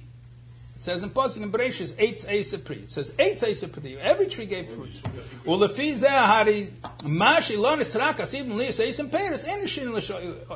[0.84, 2.76] says in Pasuk in Bereshis, eight Pri.
[2.76, 3.96] It says eight Pri.
[3.96, 5.00] Every tree gave fruits.
[5.00, 6.68] hari
[7.04, 9.94] mashi lo nisrakas even lias eisim peres enishin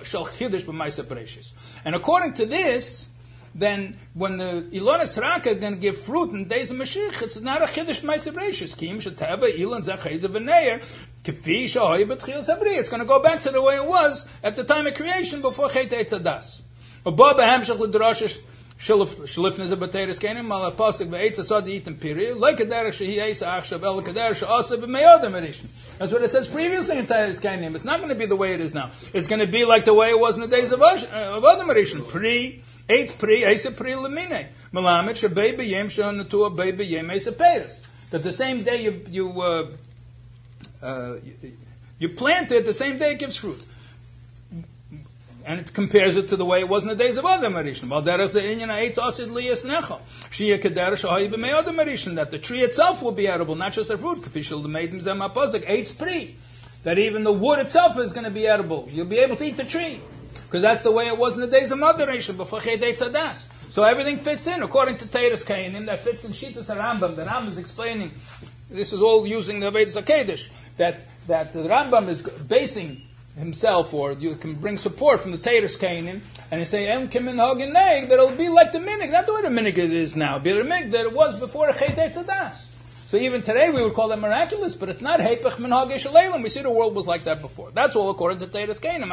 [0.04, 1.52] shal chidish b'maisa Bereshis.
[1.85, 3.08] And according to this,
[3.54, 7.40] then when the Ilon Esraka is going to give fruit in days of Mashiach, it's
[7.40, 8.76] not a Chiddush Bereshis.
[8.78, 9.02] Kim of
[11.22, 12.78] Kifi Shahoy B'Tchil Sabri.
[12.78, 15.42] It's going to go back to the way it was at the time of creation
[15.42, 16.62] before Chet Eitzadas.
[17.06, 18.40] Abba Hamshach L'Drashish
[18.78, 23.16] Shlifn is a bateris kenim mal pasuk be'etz asad eaten period like a derech shehi
[23.16, 25.66] eisa achshav el kader she'asa b'meyodem erishin.
[25.98, 27.74] That's what it says previously in Teres Kenim.
[27.74, 28.92] It's not going to be the way it is now.
[29.12, 31.38] It's going to be like the way it was in the days of, Osh, uh,
[31.38, 31.66] of Adam.
[32.06, 34.46] Pri, eight pri, eisa pri lemine.
[34.72, 37.81] Malamet shebei b'yem she'anatua b'ei b'yem eisa peres.
[38.11, 39.66] That the same day you, you, uh,
[40.83, 41.53] uh, you,
[41.98, 43.62] you plant it, the same day it gives fruit
[45.48, 47.88] and it compares it to the way it was in the days of Adam Arishon.
[47.88, 49.98] Well, that is the Inyan Eitz Asid Liyas Necha.
[50.29, 52.16] Shia Kedera Shahayi B'mei Adam.
[52.16, 54.18] That the tree itself will be edible, not just the fruit.
[54.18, 55.66] Kafishal the Meidim Zem HaPozik.
[55.66, 56.35] Eitz Pri.
[56.85, 58.88] That even the wood itself is going to be edible.
[58.90, 59.98] You'll be able to eat the tree.
[60.46, 63.70] Because that's the way it was in the days of moderation before Chet Adas.
[63.70, 67.16] So everything fits in, according to Teres Kainim, that fits in Shitas Rambam.
[67.16, 68.11] The Rambam is explaining,
[68.70, 73.03] this is all using the Vedas HaKedesh, that, that the Rambam is basing
[73.37, 77.27] himself, or you can bring support from the Taters Canaan, and you say, Em Kim
[77.27, 80.38] Hagen that it'll be like the minig, not the way the minig it is now,
[80.38, 82.67] be the minig that it was before Chet Tzadas.
[83.09, 86.42] So even today we would call that miraculous, but it's not Hepech Minhag Shalelim.
[86.42, 87.71] We see the world was like that before.
[87.71, 89.09] That's all according to Teres Kainam.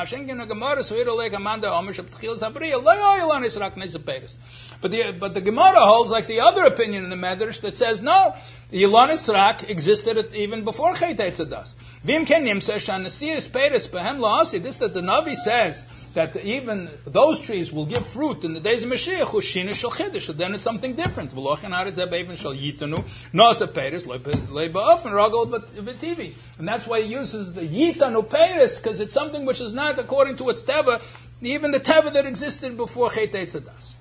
[4.81, 8.01] But the but the Gemara holds like the other opinion in the Medrash that says
[8.01, 8.35] no,
[8.71, 11.75] the Yelanis Rak existed even before Chet Tzadas.
[12.03, 14.61] Vim Kenyim says Shanasiyas Peres Behem Laasi.
[14.61, 18.83] This that the Navi says that even those trees will give fruit in the days
[18.83, 19.25] of Mashiach.
[19.25, 20.35] Ushina Shal Chiddush.
[20.35, 21.31] Then it's something different.
[21.31, 22.97] V'lochin Harizeb Even Shal Yitanu
[23.33, 26.33] Nasa Peres Leiba Ofen Ragol V'tivi.
[26.57, 30.37] And that's why he uses the Yitanu Peres because it's something which is not according
[30.37, 31.01] to its teva,
[31.41, 33.94] even the teva that existed before Chet Tzadas.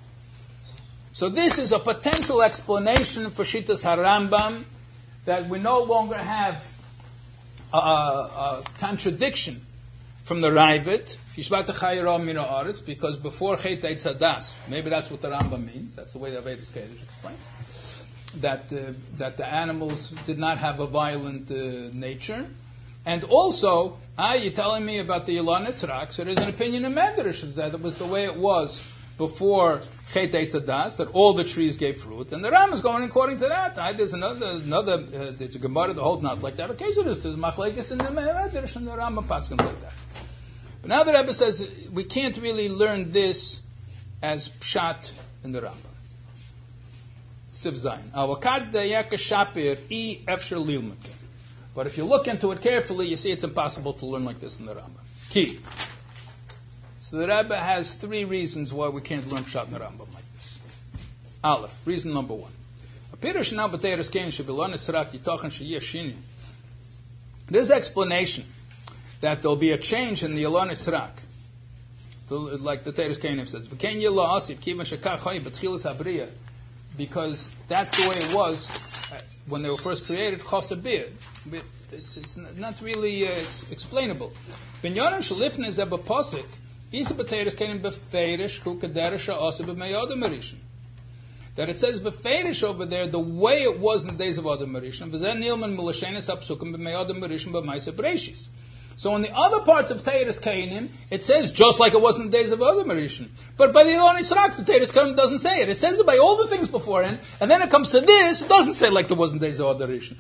[1.15, 4.65] So this is a potential explanation for Shitas Harambam
[5.27, 6.69] that we no longer have
[7.73, 9.61] a, a contradiction
[10.25, 11.17] from the Ravid,
[12.85, 16.73] because before Chet Tzadas, maybe that's what the Rambam means, that's the way the Vedas
[16.73, 18.07] Kedesh explains,
[18.41, 22.45] that, uh, that the animals did not have a violent uh, nature.
[23.07, 26.93] And also, ah, you're telling me about the Ilan Israk, so there's an opinion in
[26.93, 29.81] Medrash that it was the way it was before
[30.13, 33.49] Chet Eitzadas, that all the trees gave fruit, and the Ram is going according to
[33.49, 33.97] that.
[33.97, 36.71] There's another, another, uh, there's a Gemara that holds not like that.
[36.71, 39.93] Okay, so there's, Machlekes in the Medrash, and the Ram passes like that.
[40.83, 43.63] But now the Rebbe says we can't really learn this
[44.21, 45.13] as pshat
[45.45, 45.95] in the Rambam.
[47.53, 47.73] Siv
[49.17, 49.77] shapir
[50.67, 51.13] lilmake.
[51.75, 54.61] But if you look into it carefully, you see it's impossible to learn like this
[54.61, 55.31] in the Rambam.
[55.31, 55.59] Key.
[57.15, 60.59] So the Rebbe has three reasons why we can't learn pshat the Rambam like this.
[61.45, 62.51] Aleph, reason number one.
[67.47, 68.45] This explanation
[69.21, 71.13] that there'll be a change in the Elon Israk,
[72.61, 73.69] like the Teres Kenim says,
[76.97, 80.41] because that's the way it was uh, when they were first created.
[81.93, 83.31] It's not really uh,
[83.71, 84.33] explainable.
[87.01, 90.57] Isa b'teres kenim beferish kul kaderesh asa
[91.57, 94.75] that it says beferish over there the way it was in the days of Adam.
[94.75, 98.49] V'zen nilman mulashenis apsukim b'mei Adam Marishim b'maisa breshis.
[99.05, 102.25] So in the other parts of Teiris Kainim, it says just like it was in
[102.25, 103.29] the days of Adam HaRishon.
[103.59, 105.69] But by the Elon Yisrael, the Teiris Kainim doesn't say it.
[105.69, 108.49] It says it by all the things beforehand, and then it comes to this, it
[108.49, 110.17] doesn't say like it was in the days of Adam HaRishon.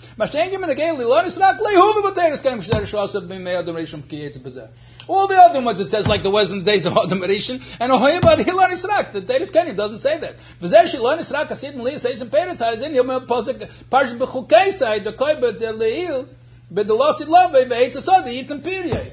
[5.08, 7.78] All the other ones it says like the was in the days of Adam HaRishon,
[7.80, 10.36] and Ahoyim by the Elon Yisrael, the Teiris Kainim doesn't say that.
[10.36, 15.14] V'zesh Elon Kasit and Leah says in Peres, Hazin, Yom Posik, Parsh B'chukei Sai, the
[15.14, 16.28] Koiba, the Leil,
[16.74, 19.12] but the lost love be'etz asad yitim pirye.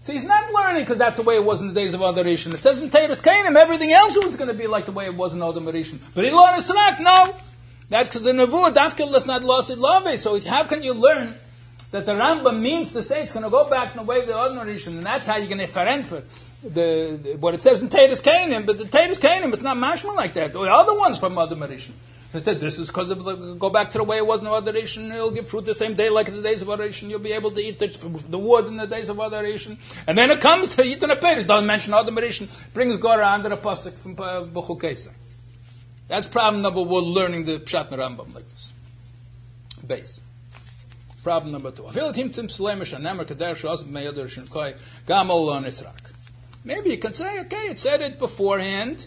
[0.00, 2.26] So he's not learning because that's the way it was in the days of Adam
[2.26, 2.52] Rishon.
[2.52, 5.14] It says in Teres Kainim, everything else was going to be like the way it
[5.14, 5.98] was in Adam Rishon.
[6.14, 7.34] But he learned Sanak, no.
[7.88, 10.18] That's because the Nevuah, Dafkel is not lost love.
[10.18, 11.32] So how can you learn
[11.90, 14.26] that the Rambam means to say it's going to go back in the way of
[14.26, 16.24] the Rishon, and that's how you're going to differentiate
[16.62, 20.14] the, the, what it says in Teres Kainim, but the Teres Kainim, it's not mashma
[20.16, 20.52] like that.
[20.52, 21.92] The other ones from Adam Rishon.
[22.34, 24.48] They said this is because of the, go back to the way it was in
[24.48, 25.12] adoration.
[25.12, 27.08] It'll give fruit the same day like the days of adoration.
[27.08, 27.86] You'll be able to eat the,
[28.28, 29.78] the wood in the days of adoration.
[30.08, 31.38] And then it comes to eating a pit.
[31.38, 32.48] It doesn't mention adoration.
[32.72, 35.12] Brings Gora under a pasuk from uh, Bechukesa.
[36.08, 38.72] That's problem number one, learning the Pshat Rambam like this.
[39.86, 40.20] Base.
[41.22, 41.84] Problem number two.
[46.64, 49.06] Maybe you can say, okay, it said it beforehand.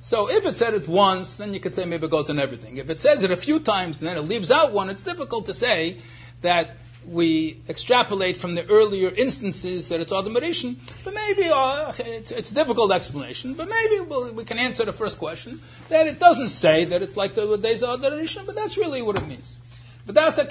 [0.00, 2.76] So if it said it once, then you could say maybe it goes in everything.
[2.76, 5.46] If it says it a few times and then it leaves out one, it's difficult
[5.46, 5.96] to say
[6.42, 12.52] that we extrapolate from the earlier instances that it's Adam but maybe uh, it's, it's,
[12.52, 15.58] a difficult explanation, but maybe we'll, we can answer the first question
[15.88, 19.16] that it doesn't say that it's like the days of Adam but that's really what
[19.16, 19.56] it means.
[20.06, 20.44] But that's a.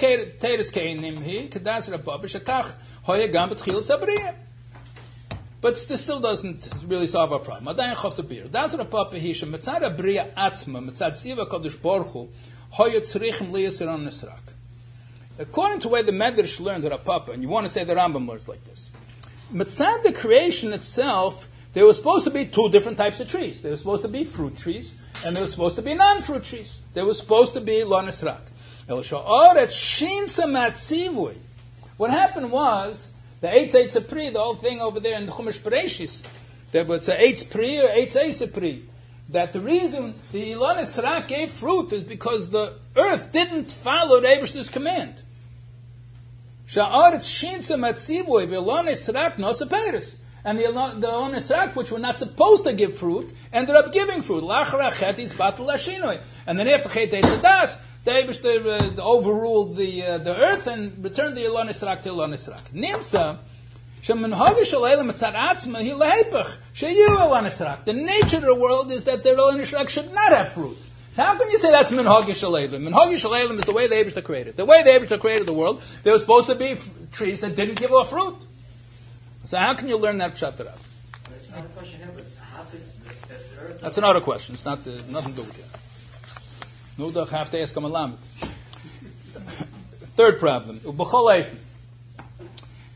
[5.60, 7.74] But this still doesn't really solve our problem.
[7.74, 8.48] Adayin chosabir.
[8.48, 12.28] Hisha, mitzad abriya atzma, mitzad siva kodesh borchu,
[12.72, 14.52] nisrak.
[15.40, 18.28] According to the way the Medrash learns Rapapa, and you want to say the Rambam
[18.28, 18.90] learns like this,
[19.52, 23.62] mitzad the creation itself, there was supposed to be two different types of trees.
[23.62, 24.94] There was supposed to be fruit trees,
[25.26, 26.80] and there was supposed to be non-fruit trees.
[26.94, 28.40] There was supposed to be lo nisrak.
[31.98, 35.60] What happened was, the Eitz Eitz Pri, the whole thing over there in the Chumash
[35.60, 36.26] Bereshis,
[36.72, 38.82] there was Eitz Pri or Eitz Eitz Pri.
[39.30, 44.28] That the reason the Ilan Isra gave fruit is because the earth didn't follow the
[44.28, 45.20] Abish's command.
[46.66, 50.16] Sha'aretz shinsa matzivoy v'Ilan Isra nosaperis.
[50.44, 54.42] And the Ilan Isra, which were not supposed to give fruit, ended up giving fruit.
[54.42, 60.34] Lachrachet is batal And then after Chet das, the Eibishter uh, overruled the uh, the
[60.34, 62.62] earth and returned the Elon Yisrak to Elon Yisrak.
[62.70, 63.36] Nimsa,
[64.00, 67.84] shemenhogi shalayla mitzad atzma he lehepach, sheyu Elon Yisrak.
[67.84, 70.78] The nature of the world is that the Elon Yisrak should not have fruit.
[71.12, 72.88] So how can you say that's minhagi shalaylim?
[72.88, 74.56] Minhagi shalaylim is the way the Eibishter created.
[74.56, 77.56] The way the Eibishter created the world, there was supposed to be f- trees that
[77.56, 78.36] didn't give off fruit.
[79.44, 80.56] So how can you learn that pshat
[83.80, 84.54] That's another question.
[84.54, 85.67] It's not the, nothing to do with it.
[86.98, 88.12] Nu doch have to ask him a.
[90.16, 90.80] Third problem.
[90.80, 91.58] Ubechol eifen.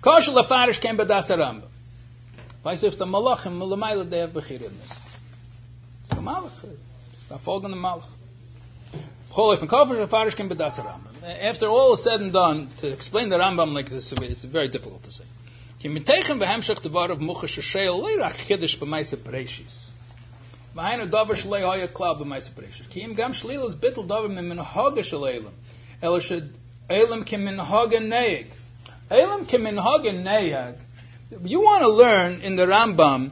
[0.00, 1.68] Kosher lefarish came badas aramba.
[2.64, 5.18] Weißt if the malachim, malamayla, they have bechir in this.
[6.02, 6.64] It's the malach.
[7.12, 8.08] It's the folgende malach.
[9.30, 9.68] Bechol eifen.
[9.68, 11.40] Kosher lefarish came badas aramba.
[11.40, 15.04] After all is said and done, to explain the Rambam like this, it's very difficult
[15.04, 15.24] to say.
[15.78, 19.91] Ki miteichen v'hemshach devar of muchash shasheil, leirach chidish b'maisa preshis.
[20.74, 21.88] V'hainu davar shlei hoya.
[22.90, 25.52] Ki im gam bittel davar min elam.
[26.02, 26.52] Ela shed
[26.88, 27.24] elam.
[29.10, 29.46] Elam.
[31.44, 33.30] You want to learn in the Rambam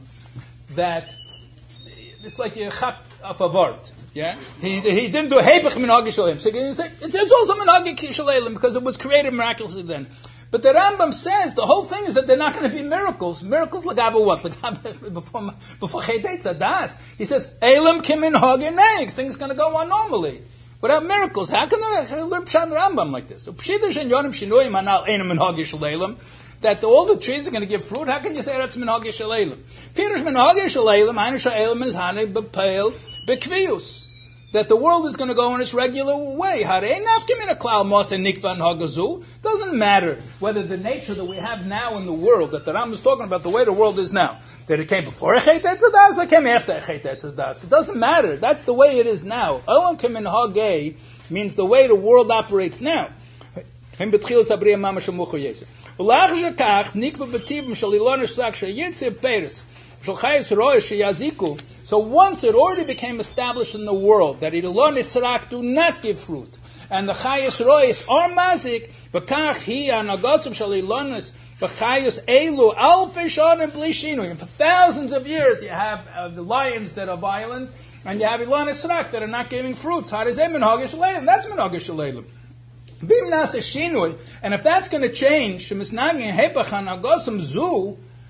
[0.75, 1.13] that
[2.23, 3.75] it's like you chap of a word.
[4.13, 6.39] Yeah, he, he didn't do hepech min hoga shel elam.
[6.39, 10.07] So it's also min hoga shel elam because it was created miraculously then.
[10.51, 13.41] But the Rambam says the whole thing is that they're not going to be miracles.
[13.41, 14.43] Miracles lagaba what?
[15.13, 17.17] Before before Adas.
[17.17, 19.09] He says Elam kimin hageneg.
[19.11, 20.41] Things going to go on normally.
[20.81, 23.45] Without miracles, how can they learn Pshat Rambam like this?
[26.61, 28.07] That all the trees are going to give fruit.
[28.09, 29.95] How can you say that's minhagi shaleilim?
[29.95, 31.15] Peter's minhagi shaleilim.
[31.15, 32.91] Hainu shaleilim is hane bepeil
[33.25, 34.00] bekvius
[34.51, 36.63] that the world is going to go in its regular way.
[39.41, 42.91] Doesn't matter whether the nature that we have now in the world, that the Ram
[42.91, 44.37] is talking about, the way the world is now,
[44.67, 47.63] that it came before Echet Etzadas, it came after Echet Etzadas.
[47.63, 48.35] It doesn't matter.
[48.35, 49.59] That's the way it is now.
[49.67, 50.95] Olam Kemin Hagei
[51.31, 53.09] means the way the world operates now.
[61.91, 66.17] So once it already became established in the world that Ilon Israk do not give
[66.17, 66.49] fruit,
[66.89, 73.73] and the Chayas Rois are mazik, Bakach hi anagotzim shal Ilonis, Bachayas elu alfishon and
[73.73, 74.33] blishinu.
[74.37, 77.69] For thousands of years you have uh, the lions that are violent,
[78.05, 80.09] and you have Ilon Israk that are not giving fruits.
[80.09, 82.23] How does that Minhagish That's Minhagish Aleilim.
[84.41, 85.71] And if that's going to change,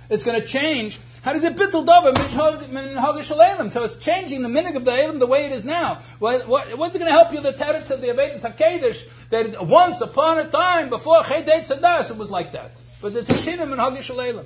[0.10, 4.50] it's going to change how does it bittul davar min hagish So it's changing the
[4.50, 5.96] minig of the elam the way it is now.
[6.18, 7.42] What, what, what's it going to help you?
[7.42, 12.18] The teretz of the Avedis Hakedesh that once upon a time before Chedet Sadas it
[12.18, 12.72] was like that.
[13.04, 14.46] But the Tishinim min hagish elam.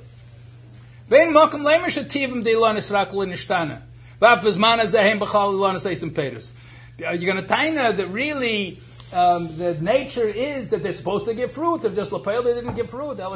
[1.08, 3.82] Vein makam lemer shetivim de ilan israk l'nishtana.
[4.22, 6.52] Vav bezman azahem b'chal ilan isaysim peres.
[6.98, 8.80] You're going to taina that really
[9.16, 11.86] um, the nature is that they're supposed to give fruit.
[11.86, 13.18] If just lapel they didn't give fruit.
[13.18, 13.32] Since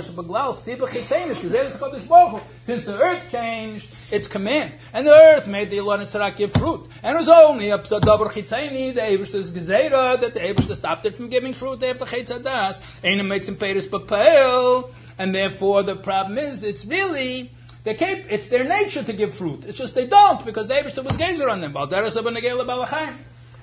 [2.86, 7.16] the earth changed its command, and the earth made the Elon Sarak give fruit, and
[7.16, 11.54] it was only up to the Abish's Gezerah, that the Abish stopped it from giving
[11.54, 13.04] fruit after Chitzadas.
[13.06, 17.50] Ain't makes him pay papel, and therefore the problem is it's really
[17.86, 19.66] they it's their nature to give fruit.
[19.66, 21.74] It's just they don't because the Abish was gazer on them.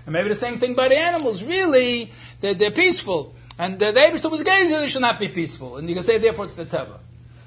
[0.06, 1.42] And maybe the same thing by the animals.
[1.42, 3.34] Really, they're, they're peaceful.
[3.58, 5.76] And the, Abishta was gazer, they should not be peaceful.
[5.76, 6.98] And you can say, therefore, it's the Teva.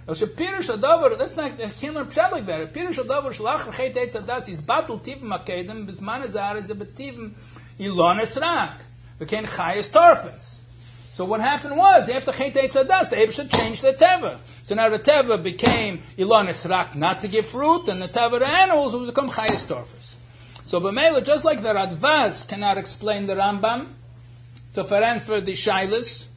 [0.10, 2.74] That's not, I can't learn like that.
[2.74, 7.32] Pirush Adavar Shalach Rechet Eitz Adas is Batul Tivim Akedem Bizman Azar is a Betivim
[7.80, 8.82] Ilon Esrak.
[9.20, 10.55] Became Chayas Tarfes.
[11.14, 14.38] So what happened was, after Chet Eitz Adas, the Abishta changed the Teva.
[14.64, 18.47] So now the Teva became Ilon Esrak not to give fruit, and the Teva the
[18.47, 20.09] animals will become Chayas Tarfes.
[20.70, 23.88] So B'meila, just like the Radvaz cannot explain the Rambam
[24.76, 26.28] to for the Shilas,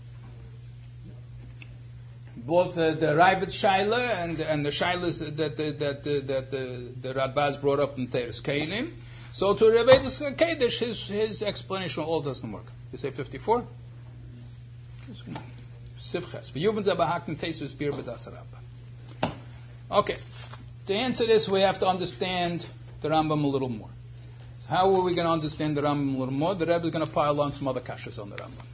[2.39, 7.13] both the, the Ravid Shaila and, and the Shilas that, that, that, that the, the
[7.13, 8.89] Radvaz brought up in Teres Keilim.
[9.33, 12.73] So to Revedus Kedesh, his, his explanation all doesn't work.
[12.91, 13.67] You say 54?
[16.01, 16.55] Sivches.
[19.91, 20.17] Okay.
[20.87, 22.67] To answer this, we have to understand
[23.03, 23.91] the Rambam a little more.
[24.73, 26.55] How are we going to understand the Rambam more?
[26.55, 28.65] The Rebbe is going to pile on some other kashas on the Rambam.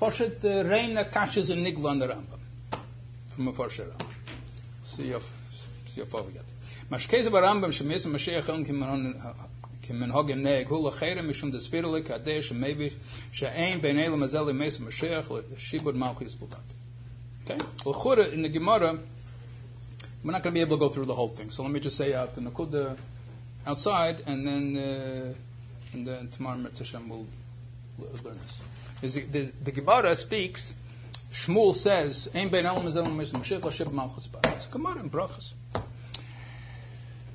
[0.00, 2.80] Poshet uh, the reina kashas and nigla on the Rambam
[3.28, 3.92] from a Forsher.
[4.82, 5.20] See how
[5.86, 6.42] see far we get.
[6.90, 11.52] Shemis Mashiach el kimen hogen neg hul achere mishum
[13.30, 15.94] she'ain ben elam azel mes Mashiach shibud.
[17.48, 18.32] Okay?
[18.32, 18.98] In the Gemara,
[20.24, 21.50] we're not going to be able to go through the whole thing.
[21.50, 22.96] So let me just say out the Nakuda
[23.68, 25.34] outside, and then uh,
[25.92, 27.26] and then tomorrow Hashem will
[27.98, 28.70] learn this.
[29.00, 30.74] The, the, the Gemara speaks.
[31.32, 35.52] Shmuel says, "Ein ben elam ezel Mashiach l'shib malchus It's a Gemara in brachas.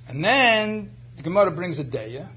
[0.10, 2.28] And then the Gemara brings a daya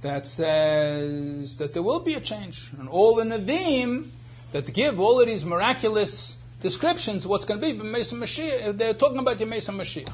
[0.00, 4.06] that says that there will be a change, and all the Nevi'im
[4.52, 9.74] that give all of these miraculous descriptions, what's going to be, they're talking about Yemesa
[9.74, 10.12] Mashiach.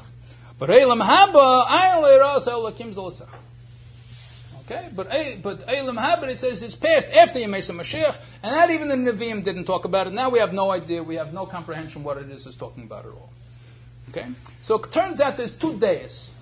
[0.65, 1.65] But Elam Haba,
[4.61, 5.09] Okay, but
[5.43, 9.43] but Elam Haba it says it's past after Yemesa Mashiach, and not even the Nevi'im
[9.43, 10.13] didn't talk about it.
[10.13, 13.05] Now we have no idea, we have no comprehension what it is is talking about
[13.05, 13.29] at all.
[14.11, 14.25] Okay,
[14.61, 16.33] so it turns out there's two days.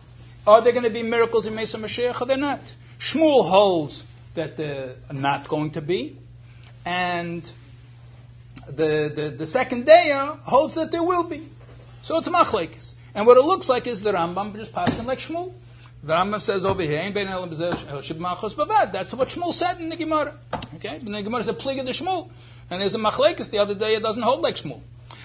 [0.45, 2.61] Are there going to be miracles in Mesa Mashiach or they're not?
[2.99, 4.05] Shmuel holds
[4.35, 6.15] that they're not going to be,
[6.85, 7.41] and
[8.67, 10.11] the the, the second day
[10.43, 11.41] holds that there will be.
[12.03, 12.93] So it's machlekes.
[13.13, 15.51] And what it looks like is the Rambam just passing like Shmuel.
[16.03, 19.97] The Rambam says over here, "Ein ben eh, bavad." That's what Shmuel said in the
[19.97, 20.33] Gemara.
[20.75, 22.29] Okay, but the Gemara is a plig of the Shmuel,
[22.69, 23.95] and there's a machlekes the other day.
[23.95, 24.81] It doesn't hold like Shmuel.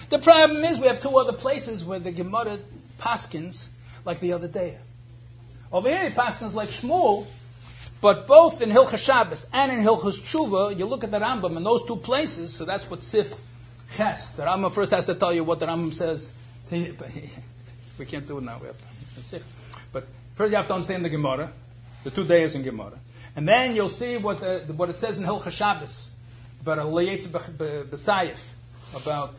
[0.09, 2.59] The problem is we have two other places where the Gemara
[2.99, 3.69] paskins
[4.05, 4.77] like the other day.
[5.71, 7.25] Over here, it paskins like Shmuel,
[8.01, 11.63] but both in Hilchas Shabbos and in Hilchas Tshuva, you look at the Rambam in
[11.63, 12.53] those two places.
[12.53, 13.33] So that's what Sif
[13.95, 14.35] Ches.
[14.35, 16.33] The Rambam first has to tell you what the Rambam says.
[17.97, 18.57] We can't do it now.
[18.59, 19.41] We have to.
[19.91, 21.51] But first you have to understand the Gemara,
[22.03, 22.99] the two days in Gemara.
[23.35, 26.13] And then you'll see what, the, what it says in Hilchah Shabbos
[26.61, 28.53] about a Leyetz B'Sayif,
[28.95, 29.33] about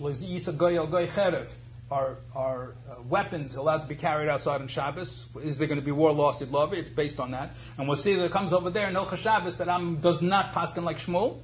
[0.00, 1.52] Yisa Goy Al Goy Cherev.
[1.90, 5.26] Are, are uh, weapons allowed to be carried outside on Shabbos?
[5.42, 6.72] Is there going to be war loss at love?
[6.72, 7.50] It's based on that.
[7.78, 10.52] And we'll see that it comes over there in Hilchah Shabbos that Am does not
[10.52, 11.38] paskin like Shmuel.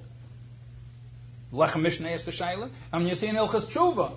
[1.53, 2.71] Lechem Mishnah is the Shaila.
[2.93, 4.13] And you see in Hilchas Tshuva,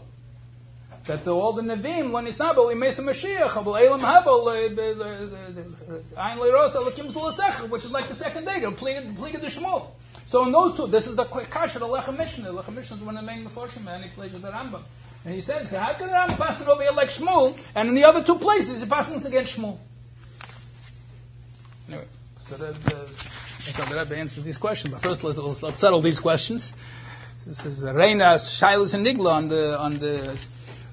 [1.10, 4.82] that the, all the Nevi'im, when it's not, but Mesa Mashiach, but Elam Habel, uh,
[4.82, 9.88] uh, uh, Ein Leirosa, Lakim Zulasech, which is like the second day, Pliga the Shmuel.
[10.28, 12.50] So in those two, this is the kasha, the Lechem Mishnah.
[12.50, 14.82] Lechem Mishnah is one of the main Meforshim, and he plays with the Rambam.
[15.26, 17.96] And he says, how can the Rambam pass it over here like Shmuel, and in
[17.96, 19.80] the other two places, he passes against Shmuel?
[21.88, 22.06] Anyway,
[22.46, 26.72] so the, the, the Rebbe answers these questions, but first let's, let's, settle these questions.
[27.48, 30.46] This is Reina, Shilas, and Nigla on the, on the,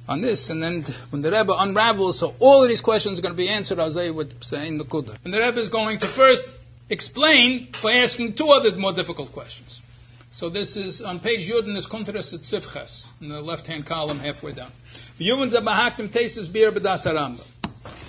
[0.09, 3.35] on this, and then when the Rebbe unravels, so all of these questions are going
[3.35, 5.25] to be answered as I would say in the Kudah.
[5.25, 6.55] And the Rebbe is going to first
[6.89, 9.83] explain by asking two other more difficult questions.
[10.31, 14.19] So this is on page Yud in this Kunteres at Sifches, in the left-hand column
[14.19, 14.71] halfway down.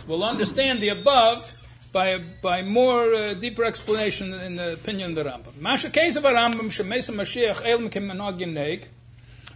[0.08, 1.54] We'll understand the above
[1.94, 5.62] by by more uh, deeper explanation in the opinion of the Rambam.
[5.62, 7.90] Masha case of a Rambam shemesa Mashiach elm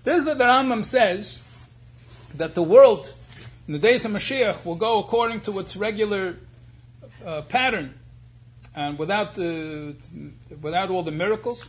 [0.03, 1.39] This is that the Rambam says
[2.37, 3.11] that the world
[3.67, 6.35] in the days of Mashiach will go according to its regular
[7.25, 7.93] uh, pattern
[8.75, 9.95] and without the
[10.61, 11.67] without all the miracles.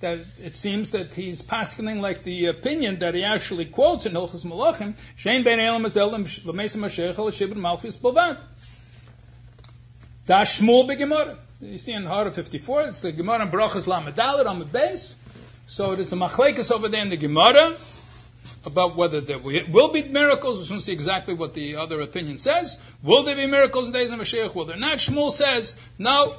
[0.00, 4.44] That it seems that he's paskening like the opinion that he actually quotes in Hilchas
[4.44, 4.94] Malachim.
[11.60, 15.14] You see in Hara 54, it's the Gemara in Brachas Lamadalit on the base.
[15.66, 17.74] So there's a machlekes over there in the Gemara
[18.64, 20.60] about whether there will be miracles.
[20.60, 22.82] We should see exactly what the other opinion says.
[23.02, 24.54] Will there be miracles in the days of Mashiach?
[24.54, 24.98] Will there not?
[24.98, 26.32] Shmuel says, no,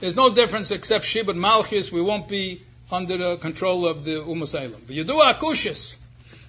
[0.00, 1.92] there's no difference except Shibud Malchus.
[1.92, 2.60] We won't be
[2.90, 4.86] under the control of the Umas Eilim.
[4.86, 5.96] But you do Akushis.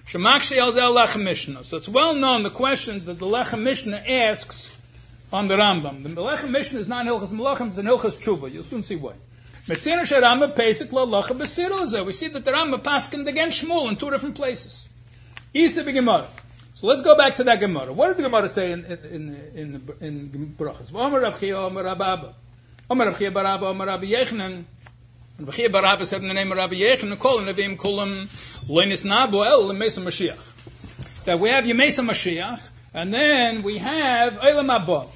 [0.06, 1.62] Shemakshi al Lechem Mishnah.
[1.64, 4.78] So it's well known the question that the Lechem Mishnah asks
[5.32, 6.02] on the Rambam.
[6.02, 8.52] The Lechem Mishnah is not in Hilchas Malachim, it's in Hilchas Tshuva.
[8.52, 9.14] You'll soon see why.
[9.68, 10.20] We see that the
[12.52, 14.88] Rambam paskined against Shmuel in two different places.
[15.54, 17.92] So let's go back to that Gemara.
[17.92, 20.92] What did the Gemara say in in in in, Brachas?
[20.92, 22.34] Omer Rav Chiya, Omer Rabba.
[22.90, 24.64] Omer Rav Chiya bar Abba, Omer Rabbi Yechanan.
[25.38, 28.26] And Rav Chiya bar Abba said in the name of Rabbi Yechanan, Kol Nevim Kulam
[28.68, 31.24] Loinis Nabu El Mesa Mashiach.
[31.26, 35.06] That we have Yemesa Mashiach, and then we have Eilam Abba.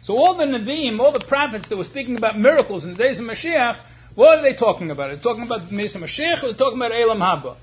[0.00, 3.20] So all the Nevi'im, all the prophets that were speaking about miracles in the days
[3.20, 3.78] of Mashiach,
[4.14, 5.08] what are they talking about?
[5.08, 7.56] They're talking about Mesa Mashiach or they're talking about Eilam Haba.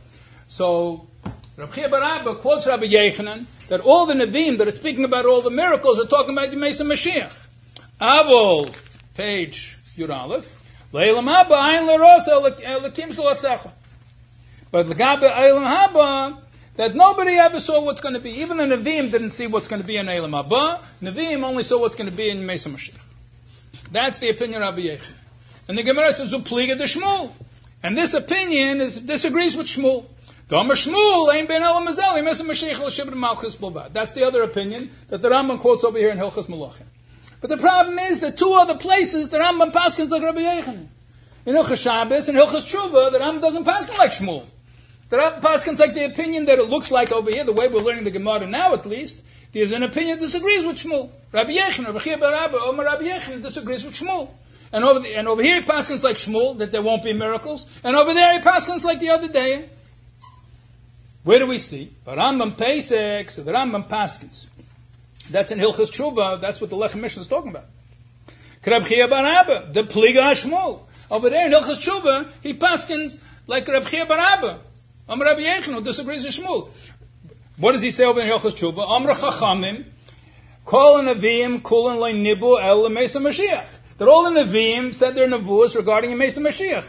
[0.47, 1.08] So
[1.58, 5.52] Rabbi Barabba quotes Rabbi Yechanan that all the Nevi'im that are speaking about all the
[5.52, 7.47] miracles are talking about the Mesa Mashiach.
[8.02, 8.68] Avol,
[9.16, 10.08] page Yud.
[10.91, 12.41] Leilam Haba, Ayin Lerosa,
[12.80, 13.72] Lekim Shalasecha.
[14.72, 16.38] But Legabe Eilam Haba,
[16.78, 18.41] that nobody ever saw what's going to be.
[18.41, 20.80] Even the Nevi'im didn't see what's going to be in Eilam Haba.
[21.02, 23.06] Nevi'im only saw what's going to be in Mesa Mashiach.
[23.91, 25.19] That's the opinion of Rabbi Yechanan.
[25.70, 27.32] And the Gemara says, Upliga de Shmuel.
[27.84, 30.04] And this opinion is, disagrees with Shmuel.
[33.94, 36.88] That's the other opinion that the Rambam quotes over here in Hilchas Malachim.
[37.40, 40.88] But the problem is that two other places the Rambam paskins like Rabbi Yechon.
[41.46, 44.44] In Hilchas Shabbos and Hilchas Tshuva, the Rambam doesn't paskin like Shmuel.
[45.10, 47.82] The Rambam paskins like the opinion that it looks like over here, the way we're
[47.82, 49.24] learning the Gemara now at least.
[49.54, 51.12] There's an opinion that disagrees with Shmuel.
[51.32, 54.30] Rabbi Yechon, Rabbi Chia Rabbi, Omar Rabbi Yechon disagrees with Shmuel.
[54.72, 57.82] And over, the, and over here he paskins like Shmuel, that there won't be miracles.
[57.84, 59.66] And over there he paskins like the other day,
[61.24, 61.92] where do we see?
[62.06, 64.48] Rambam Pesach, so the Rambam Paskins.
[65.32, 67.66] That's in Hilchas Tshuva, that's what the Lechem Mishnah is talking about.
[68.64, 70.82] Krab Chia the Pliga Ashmol.
[71.12, 74.60] Over there in Hilchas Tshuva, he Paskins like Rab Chiya bar Abba.
[75.10, 76.70] Am Rabbi Yechon, disagrees with Shmuel.
[77.58, 78.88] What does he say over in Hilchas Tshuva?
[78.88, 79.84] Amra Chachamim,
[80.66, 83.79] Kol Nevi'im Kulan Nibu El Mesa Mashiach.
[84.00, 86.88] That all the Nevi'im said their nevuas regarding a Mesa Mashiach.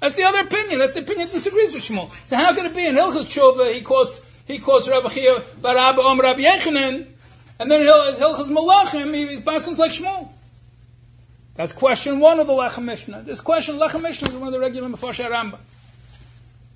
[0.00, 0.78] That's the other opinion.
[0.78, 2.10] That's the opinion that disagrees with Shmuel.
[2.26, 5.98] So how can it be in Hilchot Tshuva he quotes he quotes Rabbi Chia Barab
[5.98, 7.06] Om Rabbi Yechanan,
[7.58, 10.28] and then in Hilchot Malachim he passes like Shmuel.
[11.54, 13.22] That's question one of the Lechem Mishnah.
[13.22, 15.58] This question Lechem Mishnah is one of the regular Meforshe Rambam.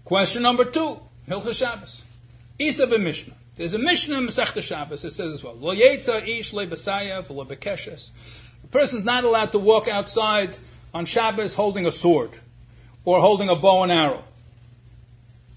[0.04, 0.98] Question number two,
[1.28, 2.02] Hilchot Shabbos.
[2.58, 3.34] Isa Mishnah.
[3.56, 5.04] There's a Mishnah in Masechta Shabbos.
[5.04, 8.10] It says as well: Lo Yetza Ish Le Basayev Lo Bekeshes.
[8.70, 10.56] person's not allowed to walk outside
[10.94, 12.30] on Shabbos holding a sword
[13.04, 14.22] or holding a bow and arrow.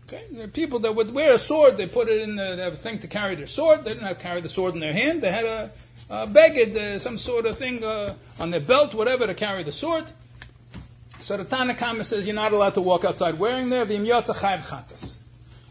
[0.07, 0.23] Okay?
[0.31, 2.73] There are people that would wear a sword, they put it in the, they have
[2.73, 4.93] a thing to carry their sword, they didn't have to carry the sword in their
[4.93, 5.71] hand, they had a,
[6.11, 6.27] a
[6.77, 10.05] uh, some sort of thing uh, on their belt, whatever, to carry the sword.
[11.21, 15.14] So the Tanakama says you're not allowed to walk outside wearing there, the chayiv chatas.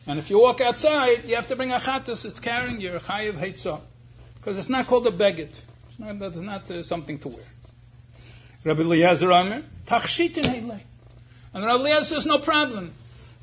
[0.07, 3.33] And if you walk outside, you have to bring a chatas, it's carrying your chayiv
[3.33, 3.81] heitzah.
[4.37, 5.49] Because it's not called a beged.
[5.89, 7.45] It's not, that's not uh, something to wear.
[8.65, 10.81] Rabbi Eliezer Amir, tachshitin
[11.55, 12.93] And Rabbi Eliezer says no problem.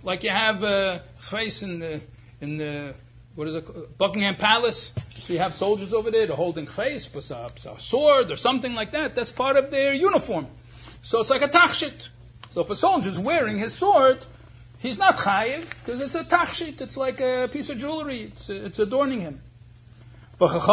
[0.03, 1.01] Like you have a
[1.33, 2.01] uh, in the
[2.41, 2.93] in the
[3.35, 4.93] what is it Buckingham Palace.
[5.11, 8.73] So you have soldiers over there, they're holding face with a, a, sword or something
[8.73, 9.15] like that.
[9.15, 10.47] That's part of their uniform.
[11.03, 12.09] So it's like a tachshit.
[12.49, 14.25] So if a soldier's wearing his sword,
[14.81, 16.81] he's not chayiv because it's a tachshit.
[16.81, 18.23] It's like a piece of jewelry.
[18.23, 19.41] It's, it's adorning him.
[20.37, 20.67] What kind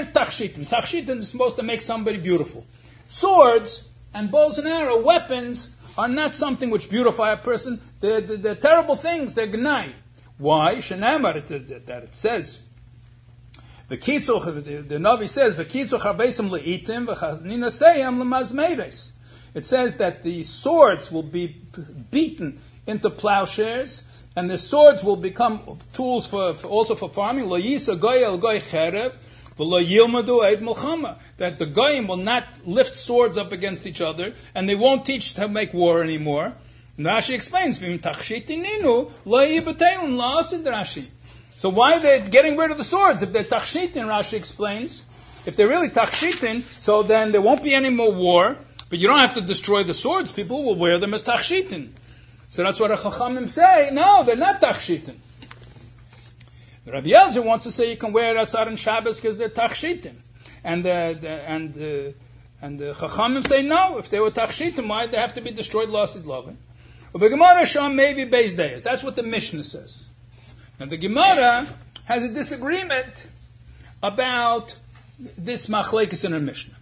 [0.00, 0.66] of tachshitin?
[0.66, 2.66] Tachshitin is supposed to make somebody beautiful.
[3.08, 7.80] Swords and bows and arrow, weapons, are not something which beautify a person.
[8.00, 9.34] They're, they're, they're terrible things.
[9.34, 9.92] They're gnai.
[10.38, 10.76] Why?
[10.76, 12.64] Shenamar, that it says.
[13.86, 19.13] The Kitzuch, the the Navi says, "V'kitzuch harbesim leitim v'chanina seyam lemazmeres."
[19.54, 21.46] It says that the swords will be
[22.10, 27.48] beaten into plowshares, and the swords will become tools for, for also for farming.
[31.36, 35.34] That the goyim will not lift swords up against each other, and they won't teach
[35.34, 36.52] to make war anymore.
[36.96, 37.78] And Rashi explains,
[41.50, 43.22] So why are they're getting rid of the swords?
[43.22, 45.06] If they're tachshitin, Rashi explains,
[45.46, 48.58] if they're really tachshitin, so then there won't be any more war,
[48.90, 50.30] but you don't have to destroy the swords.
[50.32, 51.88] People will wear them as tachshitin.
[52.48, 53.90] So that's what the Chachamim say.
[53.92, 55.16] No, they're not tachshitin.
[56.86, 60.14] Rabbi Elzer wants to say you can wear it outside on Shabbos because they're tachshitim.
[60.62, 62.12] And the, the, and uh,
[62.64, 63.98] and the Chachamim say no.
[63.98, 65.88] If they were tachshitim, why they have to be destroyed?
[65.88, 66.56] Lost loving.
[67.12, 68.82] But the Gemara Sham maybe based days.
[68.82, 70.08] That's what the Mishnah says.
[70.80, 71.66] Now the Gemara
[72.06, 73.28] has a disagreement
[74.02, 74.74] about
[75.18, 76.74] this machlekes in a Mishnah.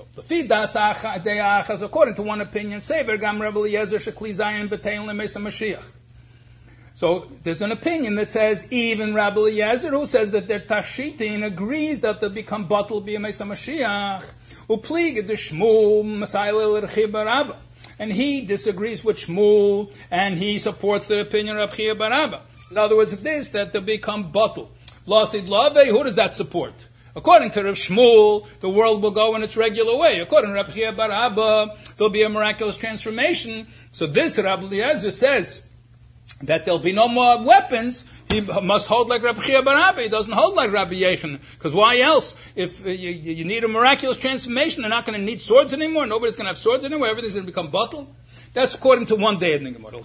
[0.00, 0.74] So the fidas
[1.22, 5.84] de'achas, according to one opinion, say vergam Rebbe Eliezer shekli zayin b'tein lemesa Mashiach.
[6.94, 12.00] So there's an opinion that says even Rabbi Eliezer, who says that they're tashitin, agrees
[12.00, 14.32] that they'll become bottled b'yamesa Mashiach.
[14.70, 17.58] Upliga the Shmuel Masail
[17.98, 22.40] and he disagrees with Shmuel, and he supports the opinion of Chiya bar Abba.
[22.70, 24.70] In other words, this that they become bottled.
[25.06, 26.72] Lasid Lave, who does that support?
[27.16, 30.20] According to Rav Shmuel, the world will go in its regular way.
[30.20, 33.66] According to Rav Chiya bar Abba, there'll be a miraculous transformation.
[33.92, 35.68] So this Rabbi Eliezer says
[36.42, 40.04] that there'll be no more weapons, he must hold like Rabbi Chia Barabi.
[40.04, 41.40] He doesn't hold like Rabbi Yechon.
[41.54, 42.34] Because why else?
[42.56, 46.06] If you, you, need a miraculous transformation, they're not going to need swords anymore.
[46.06, 47.08] Nobody's going to have swords anymore.
[47.08, 48.06] Everything's going to become bottled.
[48.54, 49.98] That's according to one day in the Gemara.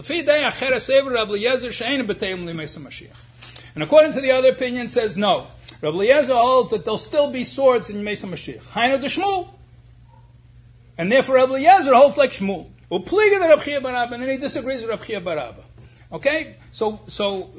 [3.75, 5.47] And according to the other opinion, says no.
[5.85, 8.63] Rabbi Eliezer holds that there'll still be swords in Mesa Mashiach.
[8.73, 9.47] Hainu de Shmuel.
[10.97, 12.65] And therefore Rabbi Eliezer holds like Shmuel.
[12.89, 15.63] And then he disagrees with Rabbi Chiya bar Abba.
[16.13, 16.55] Okay?
[16.71, 17.51] So, so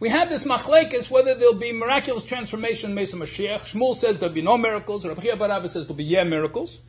[0.00, 3.74] we have this machlekes whether there'll be miraculous transformation in Mesa Mashiach.
[3.74, 5.04] Shmuel says there'll be no miracles.
[5.04, 6.80] Rabbi Chiya bar Abba says there'll be yeah miracles.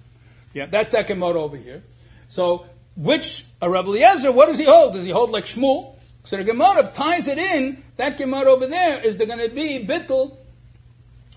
[0.54, 1.84] Yeah, that's that Gemara over here.
[2.30, 4.94] So, which, a Rabbi Eliezer, what does he hold?
[4.94, 5.94] Does he hold like Shmuel?
[6.24, 7.84] So the Gemara ties it in.
[7.98, 10.38] That Gemara over there is they're going to be bittul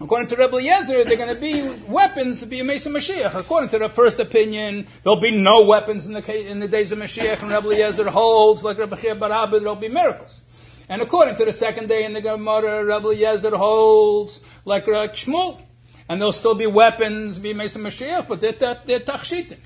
[0.01, 3.34] According to Rebbe Yezer, they're going to be weapons to be a Mesa Mashiach.
[3.34, 7.01] According to the first opinion, there'll be no weapons in the, in the days of
[7.01, 10.86] Mashiach, and Rebbe Yezer holds, like Rebbe Chiya bar Abba, there'll be miracles.
[10.88, 15.61] And according to the second day in the Gemara, Rebbe Yezer holds, like Rebbe Shmuel,
[16.09, 19.59] and there'll still be weapons, be Mesa Mashiach, but they're, they're tachshitin.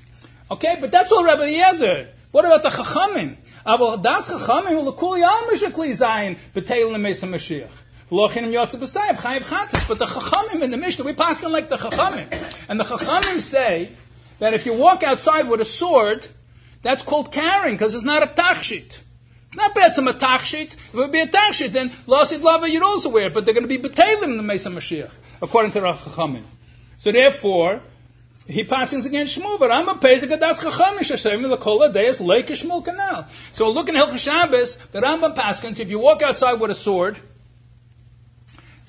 [0.49, 2.07] Okay, but that's all Rebbe Yezer.
[2.31, 3.37] What about the Chachamim?
[3.67, 7.69] Aber das Chachamim will kul yam mishakli zayin b'teil Mesa Mashiach.
[8.13, 12.69] But the Chachamim in the Mishnah, we pass like the Chachamim.
[12.69, 13.89] And the Chachamim say
[14.39, 16.27] that if you walk outside with a sword,
[16.83, 18.99] that's called carrying, because it's not a tachshit.
[19.47, 20.73] It's not bad some a tachshit.
[20.73, 23.67] If it would be a tachshit, then lasid lava you'd also wear but they're going
[23.67, 26.43] to be betalim in the Mesa Mashiach, according to Rav Chachamim.
[26.97, 27.81] So therefore,
[28.47, 32.47] he passes against Shmuel, but I'm a pesach adas chachamish Hashem the kol deis lake
[32.47, 33.27] Shmuel canal.
[33.53, 37.17] So look in Hilchah Shabbos, the Rambam passes if you walk outside with a sword,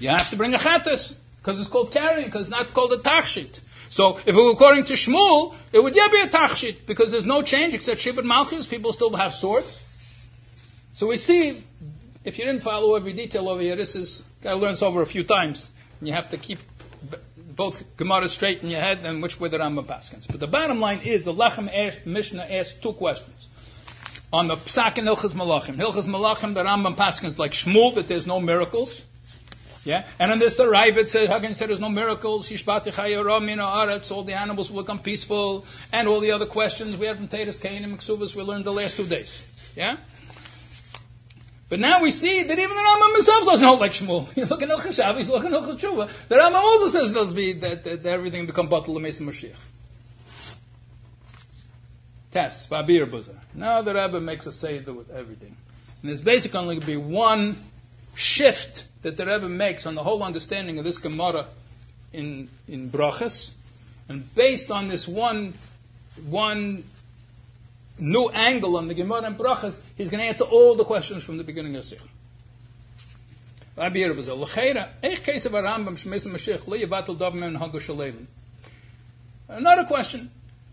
[0.05, 2.97] you have to bring a chatas because it's called carrying, because it's not called a
[2.97, 3.61] tachshit.
[3.91, 7.27] So if it were according to Shmuel, it would yeah be a tachshit because there's
[7.27, 8.67] no change except Shibud Malchus.
[8.67, 10.29] People still have swords.
[10.95, 11.51] So we see,
[12.25, 15.01] if you didn't follow every detail over here, this is got to learn this over
[15.03, 15.71] a few times.
[16.01, 16.59] And you have to keep
[17.57, 20.27] both Gemara straight in your head and which way the Rambam paskins.
[20.27, 23.51] But the bottom line is the Lechem Mishnah asks two questions.
[24.33, 25.77] On the Psak and Hilchas Malachim.
[25.77, 29.05] Hilchas Malachim, the Rambam paskins like Shmuel, that there's no miracles.
[29.85, 32.51] Yeah, and on this the Ravid says, how can you say there's no miracles?
[32.51, 37.59] All the animals will become peaceful, and all the other questions we have from Tatus,
[37.59, 39.75] Cain, and Miksuvas we learned the last two days.
[39.77, 39.97] Yeah.
[41.69, 44.37] But now we see that even the Rambam himself doesn't hold like Shmuel.
[44.37, 46.29] You look at Ilchim Shabbos, look at Ilchim Tshuva.
[46.29, 49.59] The Rambam also says that, that, that, everything become batal Mesa Mashiach.
[52.31, 53.37] Test, Babir Buzar.
[53.55, 55.57] Now the Rebbe makes a seder with everything.
[56.03, 57.57] And there's basically only going to be one
[58.17, 61.47] shift that the Rebbe makes on the whole understanding of this Gemara
[62.13, 63.53] in, in Brachas.
[64.09, 65.55] And based on this one,
[66.27, 66.85] one
[67.99, 71.39] new angle on the Gemara and Brachas, he's going to answer all the questions from
[71.39, 72.01] the beginning of the Sikh.
[79.49, 80.31] Another question.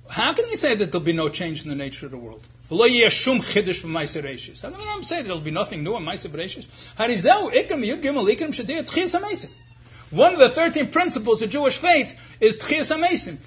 [0.10, 2.42] How can you say that there'll be no change in the nature of the world?
[2.72, 3.10] How can I
[5.02, 6.06] say that there'll be nothing new in
[10.12, 13.38] One of the 13 principles of Jewish faith is Tchias HaMesim.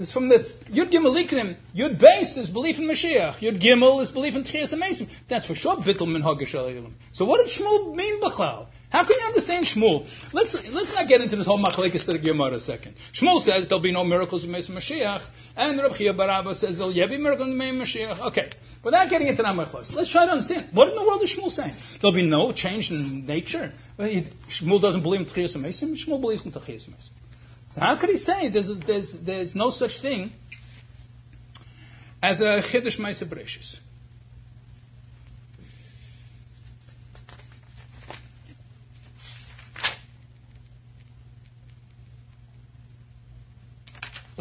[0.00, 1.56] It's from the Yud Gimel Ikrim.
[1.76, 3.40] Yud base is belief in Mashiach.
[3.40, 5.12] Yud Gimel is belief in Tchias Amesim.
[5.28, 6.06] That's for sure Bittel
[7.12, 8.68] So what did Shmuel mean B'chlal?
[8.90, 10.32] How can you understand Shmuel?
[10.32, 12.96] Let's let's not get into this whole machlekes to the Gemara a second.
[13.12, 16.78] Shmuel says there'll be no miracles in Mesa Mashiach, and Reb Chiya bar Abba says
[16.78, 18.26] there'll yet be miracles in Mesa Mashiach.
[18.28, 18.48] Okay,
[18.82, 21.50] without getting into that machlekes, let's try to understand what in the world is Shmuel
[21.50, 21.74] saying.
[22.00, 23.72] There'll be no change in nature.
[23.98, 25.92] Shmuel doesn't believe in Tchias Amesim.
[25.92, 27.10] Shmuel believes in Tchias Amesim.
[27.70, 30.32] So how could he say there's, there's, there's no such thing
[32.22, 33.80] as a Chiddush Bereshis?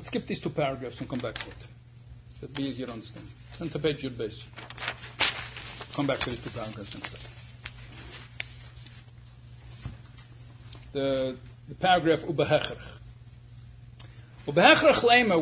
[0.08, 1.68] Skip these two paragraphs and come back to it.
[2.42, 3.28] It'll be easier to understand.
[3.58, 4.48] Turn to page Yud base.
[5.96, 7.34] Come back to these two paragraphs in a second.
[10.94, 11.36] The,
[11.68, 12.94] the paragraph Ubahecherch.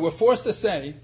[0.02, 0.94] We're forced to say,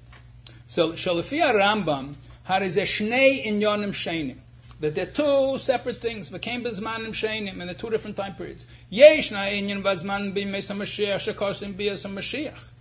[0.69, 2.17] Shalafia Rambam,
[2.49, 4.39] Harize Shnei Inyonim Sheinim.
[4.81, 6.31] That they're two separate things.
[6.31, 8.67] V'kein bezmanim sheinim, and they're two different time periods.
[8.91, 12.72] Yeshna inyan bazman b'mesa Mashiach shekosim b'yasa Mashiach.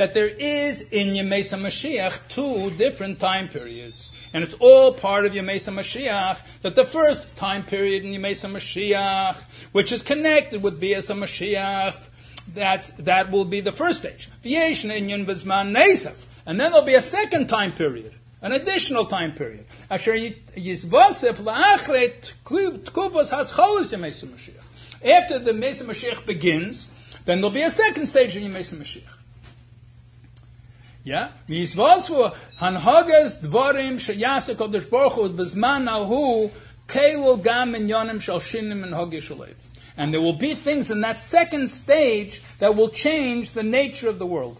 [0.00, 4.10] That there is in Yemesa Mashiach two different time periods.
[4.32, 6.62] And it's all part of Yemesa Mashiach.
[6.62, 9.36] That the first time period in Yemesa Mashiach,
[9.74, 12.08] which is connected with Biasa Mashiach,
[12.54, 14.30] that that will be the first stage.
[14.42, 16.24] Viesh in Yin Vizman Nesaf.
[16.46, 19.66] And then there'll be a second time period, an additional time period.
[19.90, 20.18] After
[25.38, 26.88] the Mesa Mashiach begins,
[27.26, 29.19] then there'll be a second stage in Mesa Mashiach.
[31.02, 31.28] Yeah?
[31.48, 36.50] Yisvasvu hanhagas dvarim sheyasa kodesh baruch bezman ahu
[37.42, 38.94] gam shal shinim and
[39.96, 44.18] and there will be things in that second stage that will change the nature of
[44.18, 44.58] the world.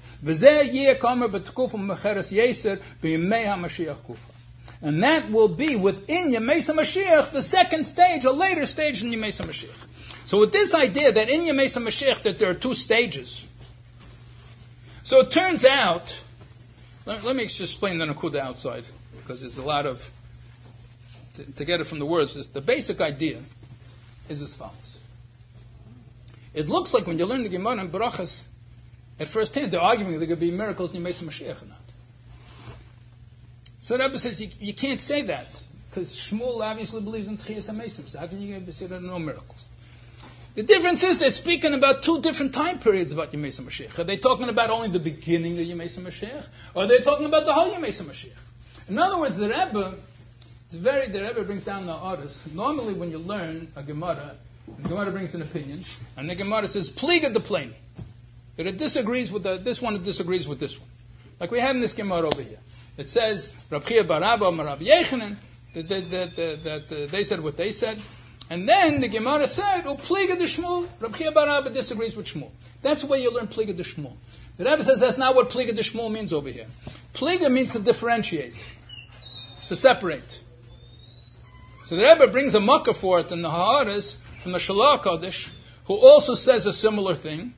[4.83, 9.47] And that will be within Yemesa Mashiach, the second stage, a later stage in Yemesa
[9.47, 10.29] Mashiach.
[10.29, 13.47] So with this idea that in Yemesa Mashiach that there are two stages,
[15.05, 16.15] so it turns out,
[17.11, 18.85] let, let me just explain the Nakuda outside,
[19.17, 20.09] because there's a lot of,
[21.35, 23.39] to, to get it from the words, the basic idea
[24.29, 25.01] is as follows.
[26.55, 28.49] It looks like when you learn the Gemara and Barachas,
[29.19, 31.79] at first hand, they're arguing there could be miracles in Yemesa Mashiach or not.
[33.81, 35.49] So Rebbe says you, you can't say that
[35.91, 38.09] because Shmuel obviously believes in Tchias HaMesim.
[38.09, 39.69] So how can you say there are no miracles?
[40.55, 43.99] The difference is they're speaking about two different time periods about Yemesa Mashiach.
[44.01, 47.47] Are they talking about only the beginning of Yemesa Mashiach, or are they talking about
[47.47, 48.89] the whole Yemesa Mashiach?
[48.89, 49.95] In other words, the Rebbe,
[50.67, 52.53] it's very the Rebbe brings down the orders.
[52.53, 54.35] Normally, when you learn a Gemara,
[54.83, 55.83] the Gemara brings an opinion,
[56.17, 57.73] and the Gemara says, Pliga the plane.
[58.57, 60.89] That it disagrees with the, this one, it disagrees with this one.
[61.39, 62.59] Like we have in this Gemara over here.
[62.99, 65.37] It says, Rabchia Baraba, Marab Yechanan,
[65.75, 67.97] that, that, that, that they said what they said.
[68.51, 72.51] And then the Gemara said, "Oh, pliga de Shmuel." Baraba disagrees with Shmuel.
[72.83, 74.13] That's the way you learn pliga de Shmuel.
[74.59, 76.67] The Rebbe says that's not what pliga de Shmuel means over here.
[77.15, 78.55] Pliga means to differentiate,
[79.69, 80.43] to separate.
[81.85, 85.57] So the Rebbe brings a mucker for it in the Haaretz from the Shalach Kodesh,
[85.85, 87.55] who also says a similar thing,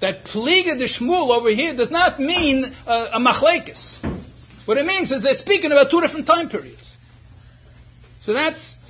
[0.00, 4.04] that Pliga de Shmuel over here does not mean uh, a machlekes.
[4.66, 6.96] What it means is they're speaking about two different time periods.
[8.20, 8.85] So that's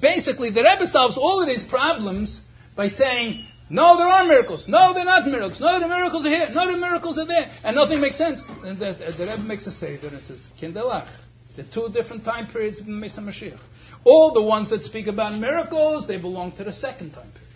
[0.00, 4.66] basically the Rebbe solves all of these problems by saying, no, there are miracles.
[4.66, 5.60] No, they're not miracles.
[5.60, 6.48] No, the miracles are here.
[6.52, 7.50] No, the miracles are there.
[7.64, 8.42] And nothing makes sense.
[8.64, 11.26] And the, the Rebbe makes a say and says, Kindelach.
[11.56, 13.60] The two different time periods of Mesa Mashiach.
[14.04, 17.50] All the ones that speak about miracles, they belong to the second time period.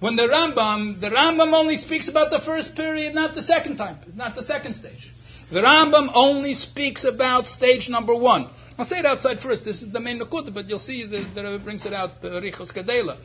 [0.00, 3.98] When the Rambam, the Rambam only speaks about the first period, not the second time,
[4.16, 5.12] not the second stage.
[5.50, 8.46] The Rambam only speaks about stage number one.
[8.78, 9.64] I'll say it outside first.
[9.64, 12.28] This is the main Nakuta, but you'll see that, that it brings it out, uh,
[12.40, 13.16] Richos Kadela.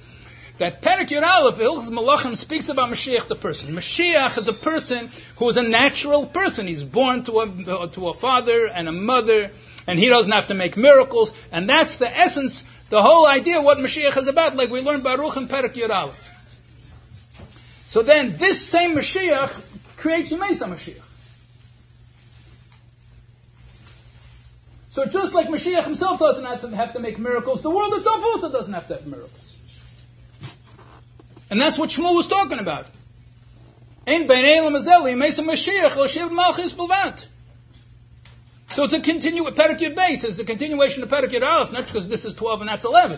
[0.57, 1.57] That Perik Yud Aleph,
[1.91, 3.76] Malachim, speaks about Mashiach the person.
[3.76, 6.65] Mashiach is a person who is a natural person.
[6.65, 9.51] He's born to a, to a father and a mother,
[9.86, 11.38] and he doesn't have to make miracles.
[11.51, 15.36] And that's the essence, the whole idea what Mashiach is about, like we learned Baruch
[15.36, 16.30] and Perik Yud.
[17.86, 21.12] So then, this same Mashiach creates Yemesa Mashiach.
[24.94, 28.24] So just like Mashiach himself doesn't have to, have to make miracles, the world itself
[28.26, 29.58] also doesn't have to have miracles.
[31.50, 32.86] And that's what Shmuel was talking about.
[34.06, 34.14] So
[38.84, 39.98] it's a continu Perik Yud.
[39.98, 43.18] It's a continuation of Perik Yud Aleph, not because this is 12 and that's 11.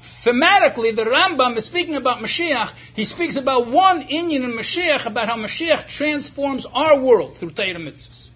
[0.00, 2.72] Thematically, the Rambam is speaking about Mashiach.
[2.96, 7.74] He speaks about one Inyan in Mashiach, about how Mashiach transforms our world through Torah
[7.74, 8.30] mitzvahs.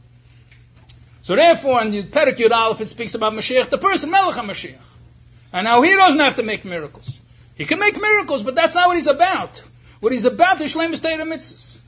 [1.22, 4.78] So therefore, in the Perik Yud Aleph, it speaks about Mashiach, the person, Melech HaMashiach.
[5.52, 7.20] And now he doesn't have to make miracles.
[7.56, 9.62] He can make miracles, but that's not what he's about.
[10.00, 11.78] What he's about is Shlem Torah Mitzvahs.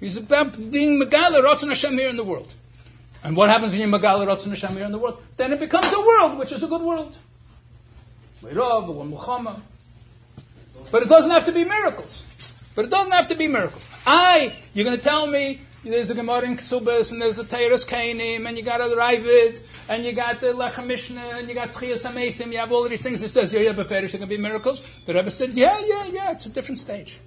[0.00, 2.52] He's about being Megala Ratzon Hashem here in the world.
[3.24, 5.22] And what happens when you're Megala Ratzon Hashem here in the world?
[5.36, 7.16] Then it becomes a world, which is a good world.
[8.42, 8.52] But
[11.02, 12.22] it doesn't have to be miracles.
[12.74, 13.88] But it doesn't have to be miracles.
[14.06, 15.60] I, you're going to tell me
[15.90, 19.88] there's a Gemara in Ksubas, and there's a Teiras Kainim, and you got a Ravid,
[19.88, 23.02] and you got the Lechem Mishnah, and you got Tchias Amesim, you have all these
[23.02, 23.22] things.
[23.22, 24.80] It says, yeah, yeah, Beferish, there can be miracles.
[25.04, 27.18] The Rebbe said, yeah, yeah, yeah, it's a different stage.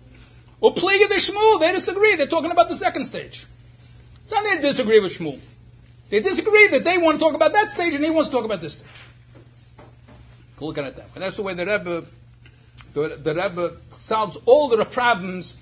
[0.62, 2.16] Upliga the Shmuel, they disagree.
[2.16, 3.46] They're talking about the second stage.
[4.32, 5.40] Not they disagree with Shmuel.
[6.10, 8.46] They disagree that they want to talk about that stage, and he wants to talk
[8.46, 9.06] about this stage.
[10.60, 11.12] Look at that way.
[11.16, 12.04] That's the way the Rebbe,
[12.94, 15.56] the, the Rebbe solves all the problems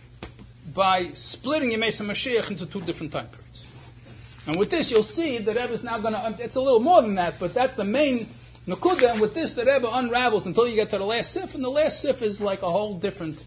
[0.74, 4.44] by splitting Yemesa Mashiach into two different time periods.
[4.48, 7.02] And with this, you'll see the Rebbe is now going to, it's a little more
[7.02, 8.26] than that, but that's the main
[8.68, 11.64] Nakuda, and with this, the Rebbe unravels until you get to the last sif, and
[11.64, 13.38] the last sif is like a whole different,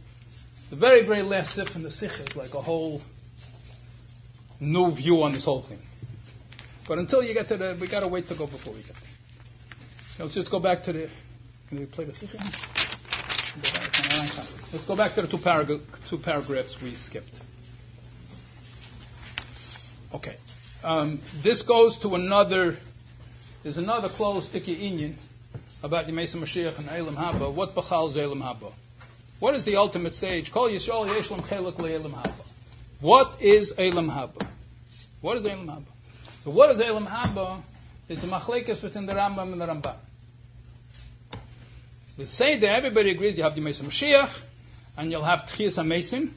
[0.70, 3.02] the very, very last sif in the Sikh is like a whole
[4.60, 5.78] new view on this whole thing.
[6.88, 8.94] But until you get to the, we got to wait to go before we get
[8.94, 10.24] there.
[10.24, 11.10] Let's just go back to the,
[11.68, 12.30] can we play the Sikh
[14.72, 17.42] Let's go back to the two, parag- two paragraphs we skipped.
[20.14, 20.36] Okay.
[20.84, 22.76] Um, this goes to another,
[23.62, 25.14] there's another closed sticky Inyan
[25.82, 27.52] about the Mesa Mashiach and Elam Haba.
[27.52, 28.72] What Bachal is Elam Haba?
[29.40, 30.52] What is the ultimate stage?
[30.52, 32.52] Call Yisrael Yeshlam Chelak Elam Haba.
[33.00, 34.46] What is Elam Haba?
[35.20, 35.82] What is Elam Haba?
[36.44, 37.60] So what is Elam Haba?
[38.08, 39.94] It's a machlekes between the Rambam and the Ramban.
[42.16, 44.49] So say that everybody agrees you have the Mesa Mashiach,
[45.00, 46.28] and you'll have Tchias HaMesim.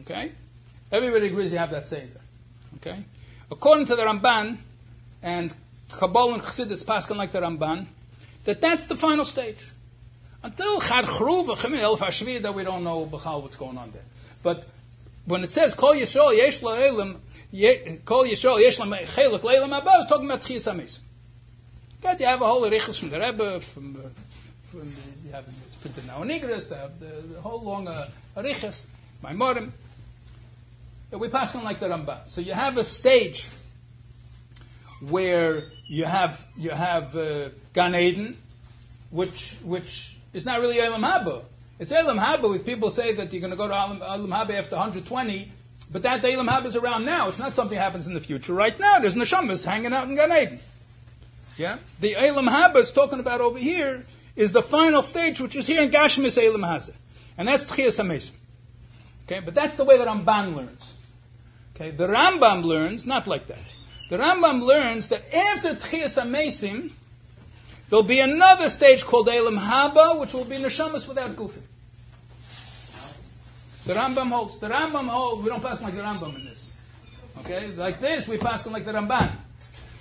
[0.00, 0.32] Okay?
[0.90, 2.20] Everybody agrees you have that Seder.
[2.76, 2.96] Okay?
[3.50, 4.56] According to the Ramban,
[5.22, 5.54] and
[5.92, 7.84] Kabbalah and Chassidus Paskin like the Ramban,
[8.46, 9.66] that that's the final stage.
[10.42, 14.02] Until Chad Chruv, El Fashvida, we don't know what's going on there.
[14.42, 14.66] But
[15.26, 17.18] when it says Kol Yisrael Yesh La'elim,
[18.06, 21.00] Kol Yisrael Yesh La'elim Le'elim Abba, it's talking about Tchias HaMesim.
[22.00, 24.08] But you have a whole Riches from the Rebbe, from, uh,
[24.62, 25.44] from the, you have
[25.76, 28.04] printed now in Igris, have the, the whole long uh,
[28.36, 28.86] Arichas,
[29.22, 29.70] Maimorim.
[31.12, 32.28] We pass on like the Ramban.
[32.28, 33.48] So you have a stage
[35.00, 38.36] where you have you have uh, Gan Eden,
[39.10, 41.42] which which is not really Elam Haba.
[41.78, 42.54] It's Elam Haba.
[42.56, 45.50] If people say that you're going to go to Elam, Elam Haba after 120,
[45.92, 47.28] but that Elam Haba is around now.
[47.28, 48.52] It's not something that happens in the future.
[48.52, 50.58] Right now, there's neshamas hanging out in Gan Eden.
[51.56, 54.02] Yeah, the Elam Haba is talking about over here
[54.36, 56.96] is the final stage, which is here in Gashmis Elam Hazeh.
[57.38, 58.32] And that's Tchias HaMesim.
[59.26, 60.94] Okay, but that's the way that Ramban learns.
[61.74, 63.74] Okay, the Rambam learns not like that.
[64.08, 66.92] The Rambam learns that after Tchias HaMesim,
[67.90, 71.62] there'll be another stage called Elam Haba, which will be Neshamas without Gufim.
[73.86, 74.58] The Rambam holds.
[74.58, 75.42] The Rambam holds.
[75.42, 76.78] We don't pass like the Rambam in this.
[77.40, 79.30] Okay, like this we pass like the Ramban.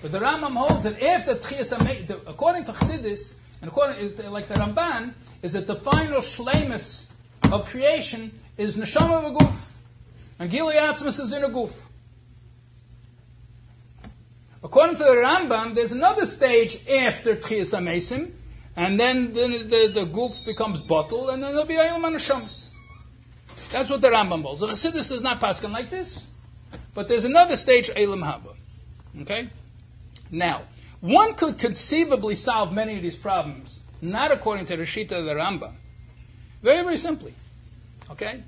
[0.02, 5.12] But the Rambam holds that after Tchias according to Chassidus, and according like the Ramban,
[5.42, 7.12] is that the final shlemus
[7.52, 9.74] of creation is neshama goof,
[10.38, 11.90] and gili atzmas is in a goof.
[14.64, 18.30] According to the Rambam, there's another stage after Tchias HaMesim,
[18.76, 22.72] and then the, the, the goof becomes bottle, and then there'll be Eilam Anashamas.
[23.72, 24.62] That's what the Rambam holds.
[24.62, 26.24] The Chassidus does not pass like this,
[26.94, 28.56] but there's another stage, Eilam Haba.
[29.24, 29.48] Okay?
[30.30, 30.62] Now,
[31.06, 35.36] one could conceivably solve many of these problems, not according to the Shita of the
[35.36, 35.72] Rambam.
[36.64, 37.34] Very, very simply.
[38.10, 38.42] Okay?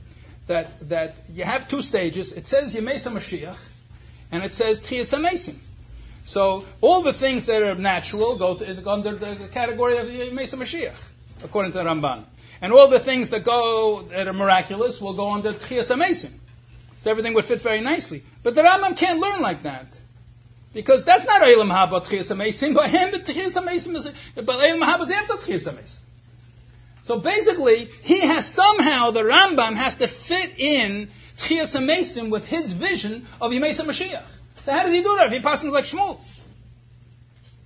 [0.47, 2.33] That, that you have two stages.
[2.33, 3.59] It says Yemesa Mashiach,
[4.31, 5.55] and it says Tchias HaMesim.
[6.25, 11.11] So all the things that are natural go to, under the category of Yemesa Mashiach,
[11.43, 12.23] according to the Ramban.
[12.59, 16.31] And all the things that go that are miraculous will go under Tchias HaMesim.
[16.93, 18.23] So everything would fit very nicely.
[18.41, 19.87] But the Rambam can't learn like that.
[20.77, 22.75] Because that's not Eilam Haba Tchias HaMesim.
[22.75, 25.97] By him, the Tchias is, but Eilam Haba is after Tchias HaMesim.
[27.01, 32.73] So basically, he has somehow, the Rambam has to fit in Tchias HaMesim with his
[32.73, 34.21] vision of Yemesa Mashiach.
[34.57, 36.19] So how does he do that if he passes like Shmuel?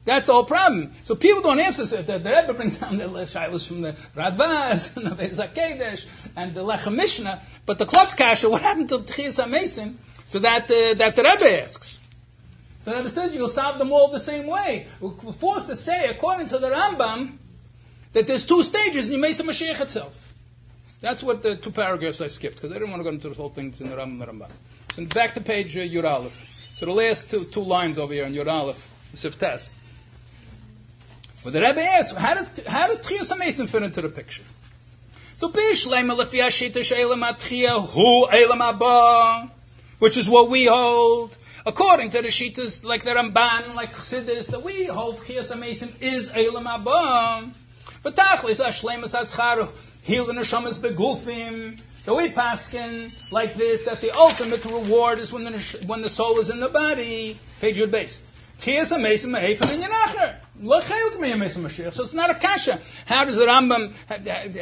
[0.05, 0.93] That's the whole problem.
[1.03, 1.85] So people don't answer.
[1.85, 6.53] So the, the Rebbe brings down the shilas from the Radvaz and the Zakedesh and
[6.53, 9.95] the Lechem Mishnah, but the Klotz Kasha, what happened to Tchias HaMesim?
[10.27, 12.00] So that, uh, that the Rebbe asks.
[12.81, 14.87] So the Rebbe says you'll solve them all the same way.
[14.99, 17.37] We're forced to say, according to the Rambam,
[18.13, 20.33] that there's two stages in Yemesa Mashiach itself.
[20.99, 23.35] That's what the two paragraphs I skipped, because I didn't want to go into the
[23.35, 24.51] whole thing in the Rambam and Rambam.
[24.93, 26.33] So back to page uh, Yud Aleph.
[26.33, 29.69] So the last two, two lines over here in Yud Aleph, Siftes.
[31.45, 34.43] Well, the Rebbe asks, how does how does fit into the picture?
[35.35, 36.41] So Bishlema Lefi
[37.93, 39.51] Hu Elam Abba,
[39.99, 41.37] which is what we hold.
[41.63, 46.31] According to the Shitas, like the Ramban, like Chassidus, that we hold Tchias HaMesim is
[46.35, 47.47] Elam Abba.
[48.01, 49.69] But Tachlis Ashlemas Ascharu
[50.03, 51.79] Heal the Neshamas Begufim.
[51.79, 56.39] So we paskin like this, that the ultimate reward is when the, when the soul
[56.39, 57.37] is in the body.
[57.59, 58.27] Page your base.
[58.57, 60.35] Tchias HaMesim Me'efim in Yenacher.
[60.61, 62.79] So it's not a kasha.
[63.07, 63.91] How does the Rambam?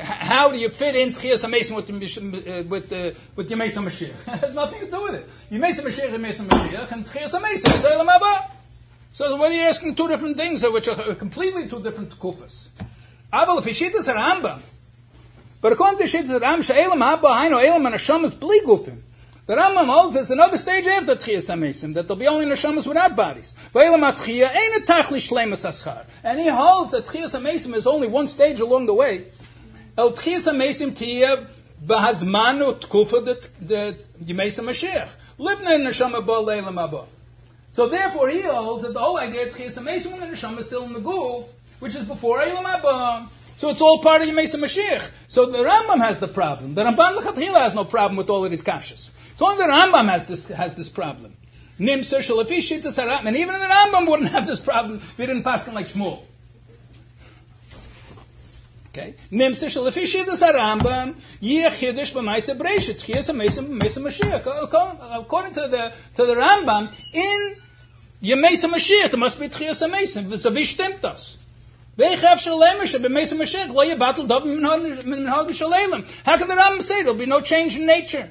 [0.01, 4.33] How do you fit in Tchias Hamesim with the, with the, with Yemesa Mashiach?
[4.33, 5.27] it has nothing to do with it.
[5.53, 8.49] Yemesa Mashiach, Yemesa Mashiach, and Tchias Hamesim is Olam Haba.
[9.11, 12.69] So what are you asking two different things which are completely two different kufas?
[13.33, 14.59] Aval if Rambam,
[15.61, 19.01] but according to Yishitas Rambam, She'elam Haba Haino Elam and Hashem is bli gufim.
[19.49, 23.15] The Rambam holds there's another stage after Tchias HaMesim, that there'll be only neshamas without
[23.15, 23.57] bodies.
[23.73, 23.99] And
[26.39, 29.23] he holds that Tchias HaMesim is only one stage along the way.
[29.97, 31.43] El Tchias HaMesim tiya
[31.83, 35.09] b'hazmanu tkufa the Yemesim Mashiach.
[35.39, 37.05] Livna neshama ba leilam haba.
[37.71, 40.67] So therefore he holds that the whole idea of Tchias HaMesim when the neshama is
[40.67, 41.47] still in the goof,
[41.79, 43.27] which is before Eilam Haba.
[43.57, 45.11] So it's all part of Yemesa Mashiach.
[45.27, 46.75] So the Rambam has the problem.
[46.75, 49.09] The Ramban Lechatchila has no problem with all of these kashas.
[49.39, 51.33] So only the Rambam has this, has this problem.
[51.79, 55.87] Nim and even the Rambam wouldn't have this problem if he didn't pass him like
[55.87, 56.19] Shmuel.
[58.89, 59.15] Okay.
[59.31, 65.21] Nim lefi shittas Rambam yeh chiddush b'maisa breishit chiyas ha'meisa b'maisa Mashiach.
[65.21, 67.55] According to the to the Rambam, in
[68.21, 70.21] Yemesa Mashiach there must be chiyas ha'meisa.
[70.23, 71.37] V'savi stimmt das.
[71.97, 72.15] How
[76.37, 78.29] can the Rambam say there'll be no change in nature?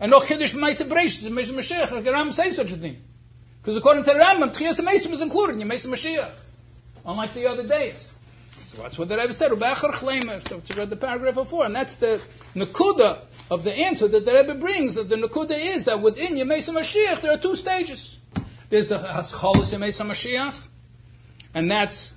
[0.00, 3.02] And no Chiddush Ma'aseh Bereshit, Ma'aseh Mashiach, like the Rambam says such a thing.
[3.62, 6.30] Because according to the Rambam, Tchias Ma'aseh is included in Ma'aseh Mashiach,
[7.06, 8.12] unlike the other days.
[8.74, 12.20] So that's what the Rebbe said, so you read the paragraph before, and that's the
[12.56, 16.74] Nakuda of the answer that the Rebbe brings, that the Nakuda is that within Yemesa
[16.74, 18.18] Mashiach there are two stages.
[18.70, 20.66] There's the Hascholis Yemesa Mashiach,
[21.54, 22.13] and that's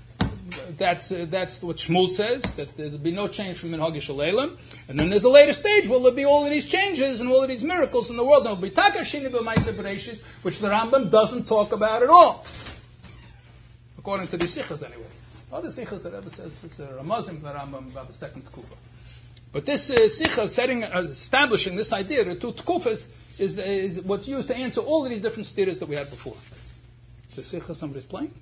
[0.78, 4.56] that's uh, that's what Shmuel says that there'll be no change from Minhag Shalelim.
[4.90, 7.42] And then there's a later stage where there'll be all of these changes and all
[7.42, 8.46] of these miracles in the world.
[8.46, 12.46] There'll be Takashini b'Maisa which the Rambam doesn't talk about at all,
[13.98, 15.04] according to the Sikhs anyway.
[15.52, 18.76] Other Sikhs the Rebbe says it's a Ramazim the Rambam about the second Tkufa.
[19.54, 24.28] But this uh, Sikha setting, uh, establishing this idea, the two Tkufas, is, is what's
[24.28, 26.36] used to answer all of these different steers that we had before.
[27.36, 28.34] The Sikha somebody's playing?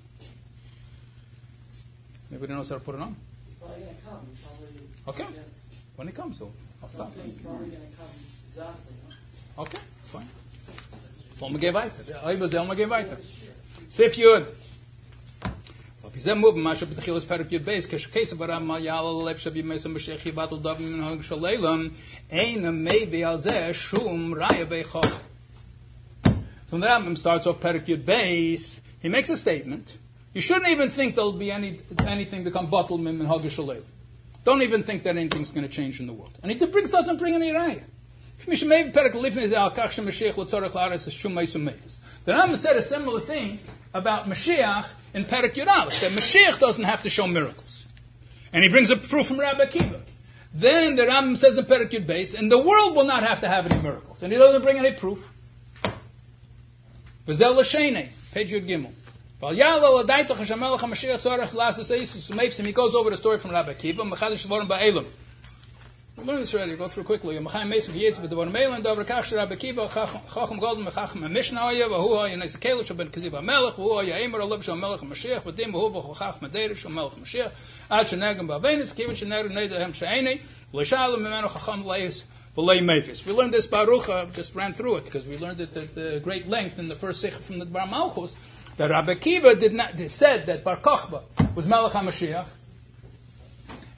[2.30, 3.16] Anybody knows how to put it on?
[5.08, 5.24] Okay.
[5.96, 6.52] When it comes, so
[6.82, 7.12] I'll stop.
[9.58, 10.26] Okay, fine.
[11.38, 11.52] Sollen
[18.50, 19.04] I'm Yal
[19.36, 21.92] Shabi Mesam B'Shech Yibat Al Dav Min Hag Shalaylam,
[22.32, 24.66] ein am Meibi Shum Raya
[26.70, 29.96] So the Rambam starts off Perk Yud Beis, he makes a statement,
[30.36, 33.82] you shouldn't even think there'll be any, anything become bottled and Hagashalel.
[34.44, 36.38] Don't even think that anything's going to change in the world.
[36.42, 37.82] And it brings, doesn't bring any raya.
[38.44, 38.52] The
[42.32, 43.58] Rambam said a similar thing
[43.94, 47.86] about Mashiach in Perik Yudalef, that Mashiach doesn't have to show miracles.
[48.52, 50.02] And he brings a proof from Rabbi Akiva.
[50.52, 53.48] Then the Rambam says in Perek Yud Beis, and the world will not have to
[53.48, 54.22] have any miracles.
[54.22, 55.26] And he doesn't bring any proof.
[57.24, 59.05] Page Yud Gimel.
[59.38, 59.62] He
[62.72, 65.06] goes over the story from Rabbi Akiva.
[66.16, 66.74] We learned this already.
[66.76, 67.36] Go through quickly.
[67.36, 67.50] Kiva
[69.56, 69.88] Kiva
[83.26, 86.48] We learned this Baruch just ran through it because we learned it at uh, great
[86.48, 88.34] length in the first sikh from the Bar Malchus
[88.76, 91.22] that Rabbi Akiva did not said that Bar Kochba
[91.54, 92.46] was Melech HaMashiach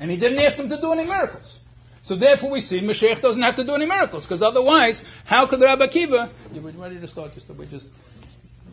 [0.01, 1.61] and he didn't ask him to do any miracles.
[2.03, 5.61] So therefore we see Mashiach doesn't have to do any miracles, because otherwise, how could
[5.61, 7.87] Rabbi Akiva, you were ready to start, just, we just,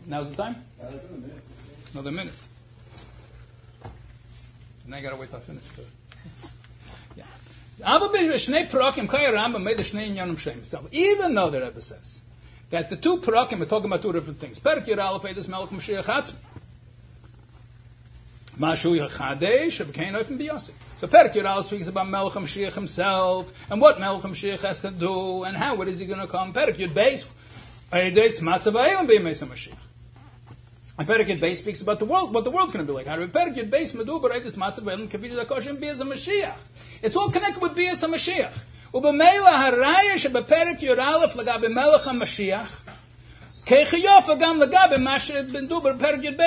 [0.06, 0.56] now's the time?
[1.92, 2.32] Another minute.
[4.86, 5.64] And I gotta wait till I finish.
[10.92, 12.22] Even though the Rebbe says
[12.70, 14.58] that the two parakim are talking about two different things.
[14.58, 16.34] Perak Yud Aleph Melech Mashiach
[18.58, 20.74] Mashu Yachadesh of.
[20.98, 25.44] So Perak Yural speaks about Melech Mashiach himself and what Melech Mashiach has to do
[25.44, 26.54] and how what is he going to come.
[26.54, 27.30] Perak Yud Beis
[27.92, 29.76] Eides Matzav Eilim B'Yemesa Mashiach.
[30.98, 33.06] And Perak Yud Beis speaks about the world, what the world's going to be like.
[33.06, 37.02] How Perak Yud Beis Medu B'Eides Matzav Eilim Kavish Zakoshim B'Yeza Mashiach.
[37.02, 38.64] It's all connected with B'Yeza Mashiach.
[38.95, 42.83] ובמילא הראיה שבפרק י"א לגבי מלך המשיח,
[43.65, 46.41] כחיופה גם לגבי מה שבנדו בפרק י"ב.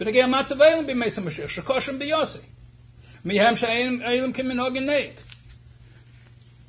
[0.00, 2.38] בנגיע מצב אילם בימי המשיח, שקושם ביוסי.
[3.24, 5.10] מהם שהאילם כמנהוג הנהג.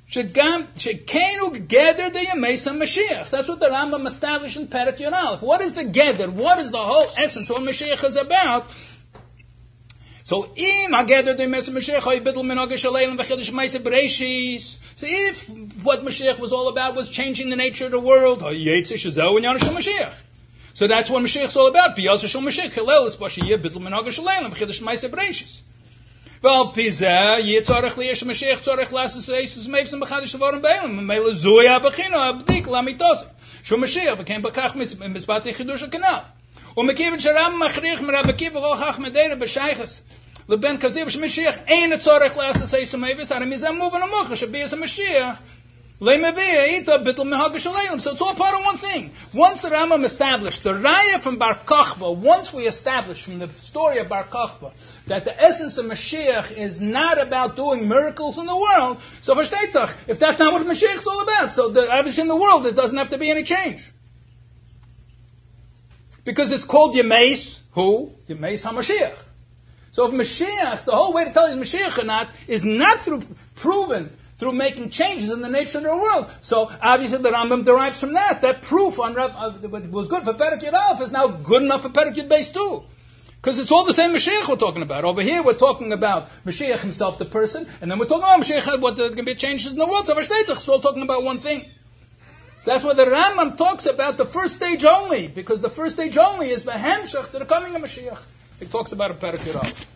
[0.08, 3.30] שגם, שכנו גדר דימי המשיח.
[3.32, 5.42] That's what the Rambam established in Perek Yonalef.
[5.42, 6.30] What is the gather?
[6.30, 8.64] What is the whole essence of what Mashiach is about?
[10.29, 14.79] So, im hageder de mes Mashiach hay bitl menoge shaleim v'chidish meise bereishis.
[14.97, 15.49] So, if
[15.85, 19.37] what Mashiach was all about was changing the nature of the world, hay yetzish zeh
[19.37, 20.23] and yanashal Mashiach.
[20.75, 21.97] So that's what Mashiach is all about.
[21.97, 22.73] Biyaz Shal Mashiach.
[22.73, 24.51] Hillel is Bashi Yeh Bitl Menag Shalem.
[24.51, 25.63] B'chidash Ma'aseh Bereishis.
[26.43, 31.07] Well, Pizeh, Yeh Tzorech Liyesh Mashiach Tzorech Lasses Eisus Meivsim B'chadish Shavorim Beilim.
[31.07, 33.29] Mele Zui Abachino Abdik Lamitosim.
[33.63, 36.25] Shal Mashiach v'kem B'kach Mizbati Chidush HaKanal.
[36.78, 40.04] ומכיוון שרם מכריח מרב עקיבא כל כך מדיירה בשייכס
[40.50, 45.38] לבן כזיב שמשיח אין הצורך לעשות סייסו מייבס, הרי מזה מובן המוח שביאס המשיח
[46.02, 49.12] so it's all part of one thing.
[49.36, 54.00] Once the Rambam established the Raya from Bar Kochba, once we established from the story
[54.00, 54.72] of Bar Kochba
[55.06, 59.44] that the essence of Mashiach is not about doing miracles in the world, so for
[59.44, 62.66] Shteitzach, if that's not what Mashiach is all about, so the, obviously in the world
[62.66, 63.88] it doesn't have to be any change.
[66.27, 68.13] Because it's called Yemeis, who?
[68.29, 69.29] Yemeis HaMashiach.
[69.93, 73.23] So if Mashiach, the whole way to tell you Mashiach or not, is not through
[73.55, 76.27] proven through making changes in the nature of the world.
[76.43, 78.43] So obviously the Rambam derives from that.
[78.43, 82.15] That proof on uh, was good for Perek Yud is now good enough for Perek
[82.15, 82.83] Yud Beis too.
[83.37, 85.05] Because it's all the same Mashiach we're talking about.
[85.05, 88.81] Over here we're talking about Mashiach himself, the person, and then we're talking about Mashiach,
[88.81, 90.07] what there can be changes in the world.
[90.07, 91.65] So we're all talking about one thing.
[92.67, 96.19] So that's why the Rambam talks about the first stage only, because the first stage
[96.19, 98.21] only is the Hemshach to the coming of Mashiach.
[98.59, 99.96] He talks about a Yud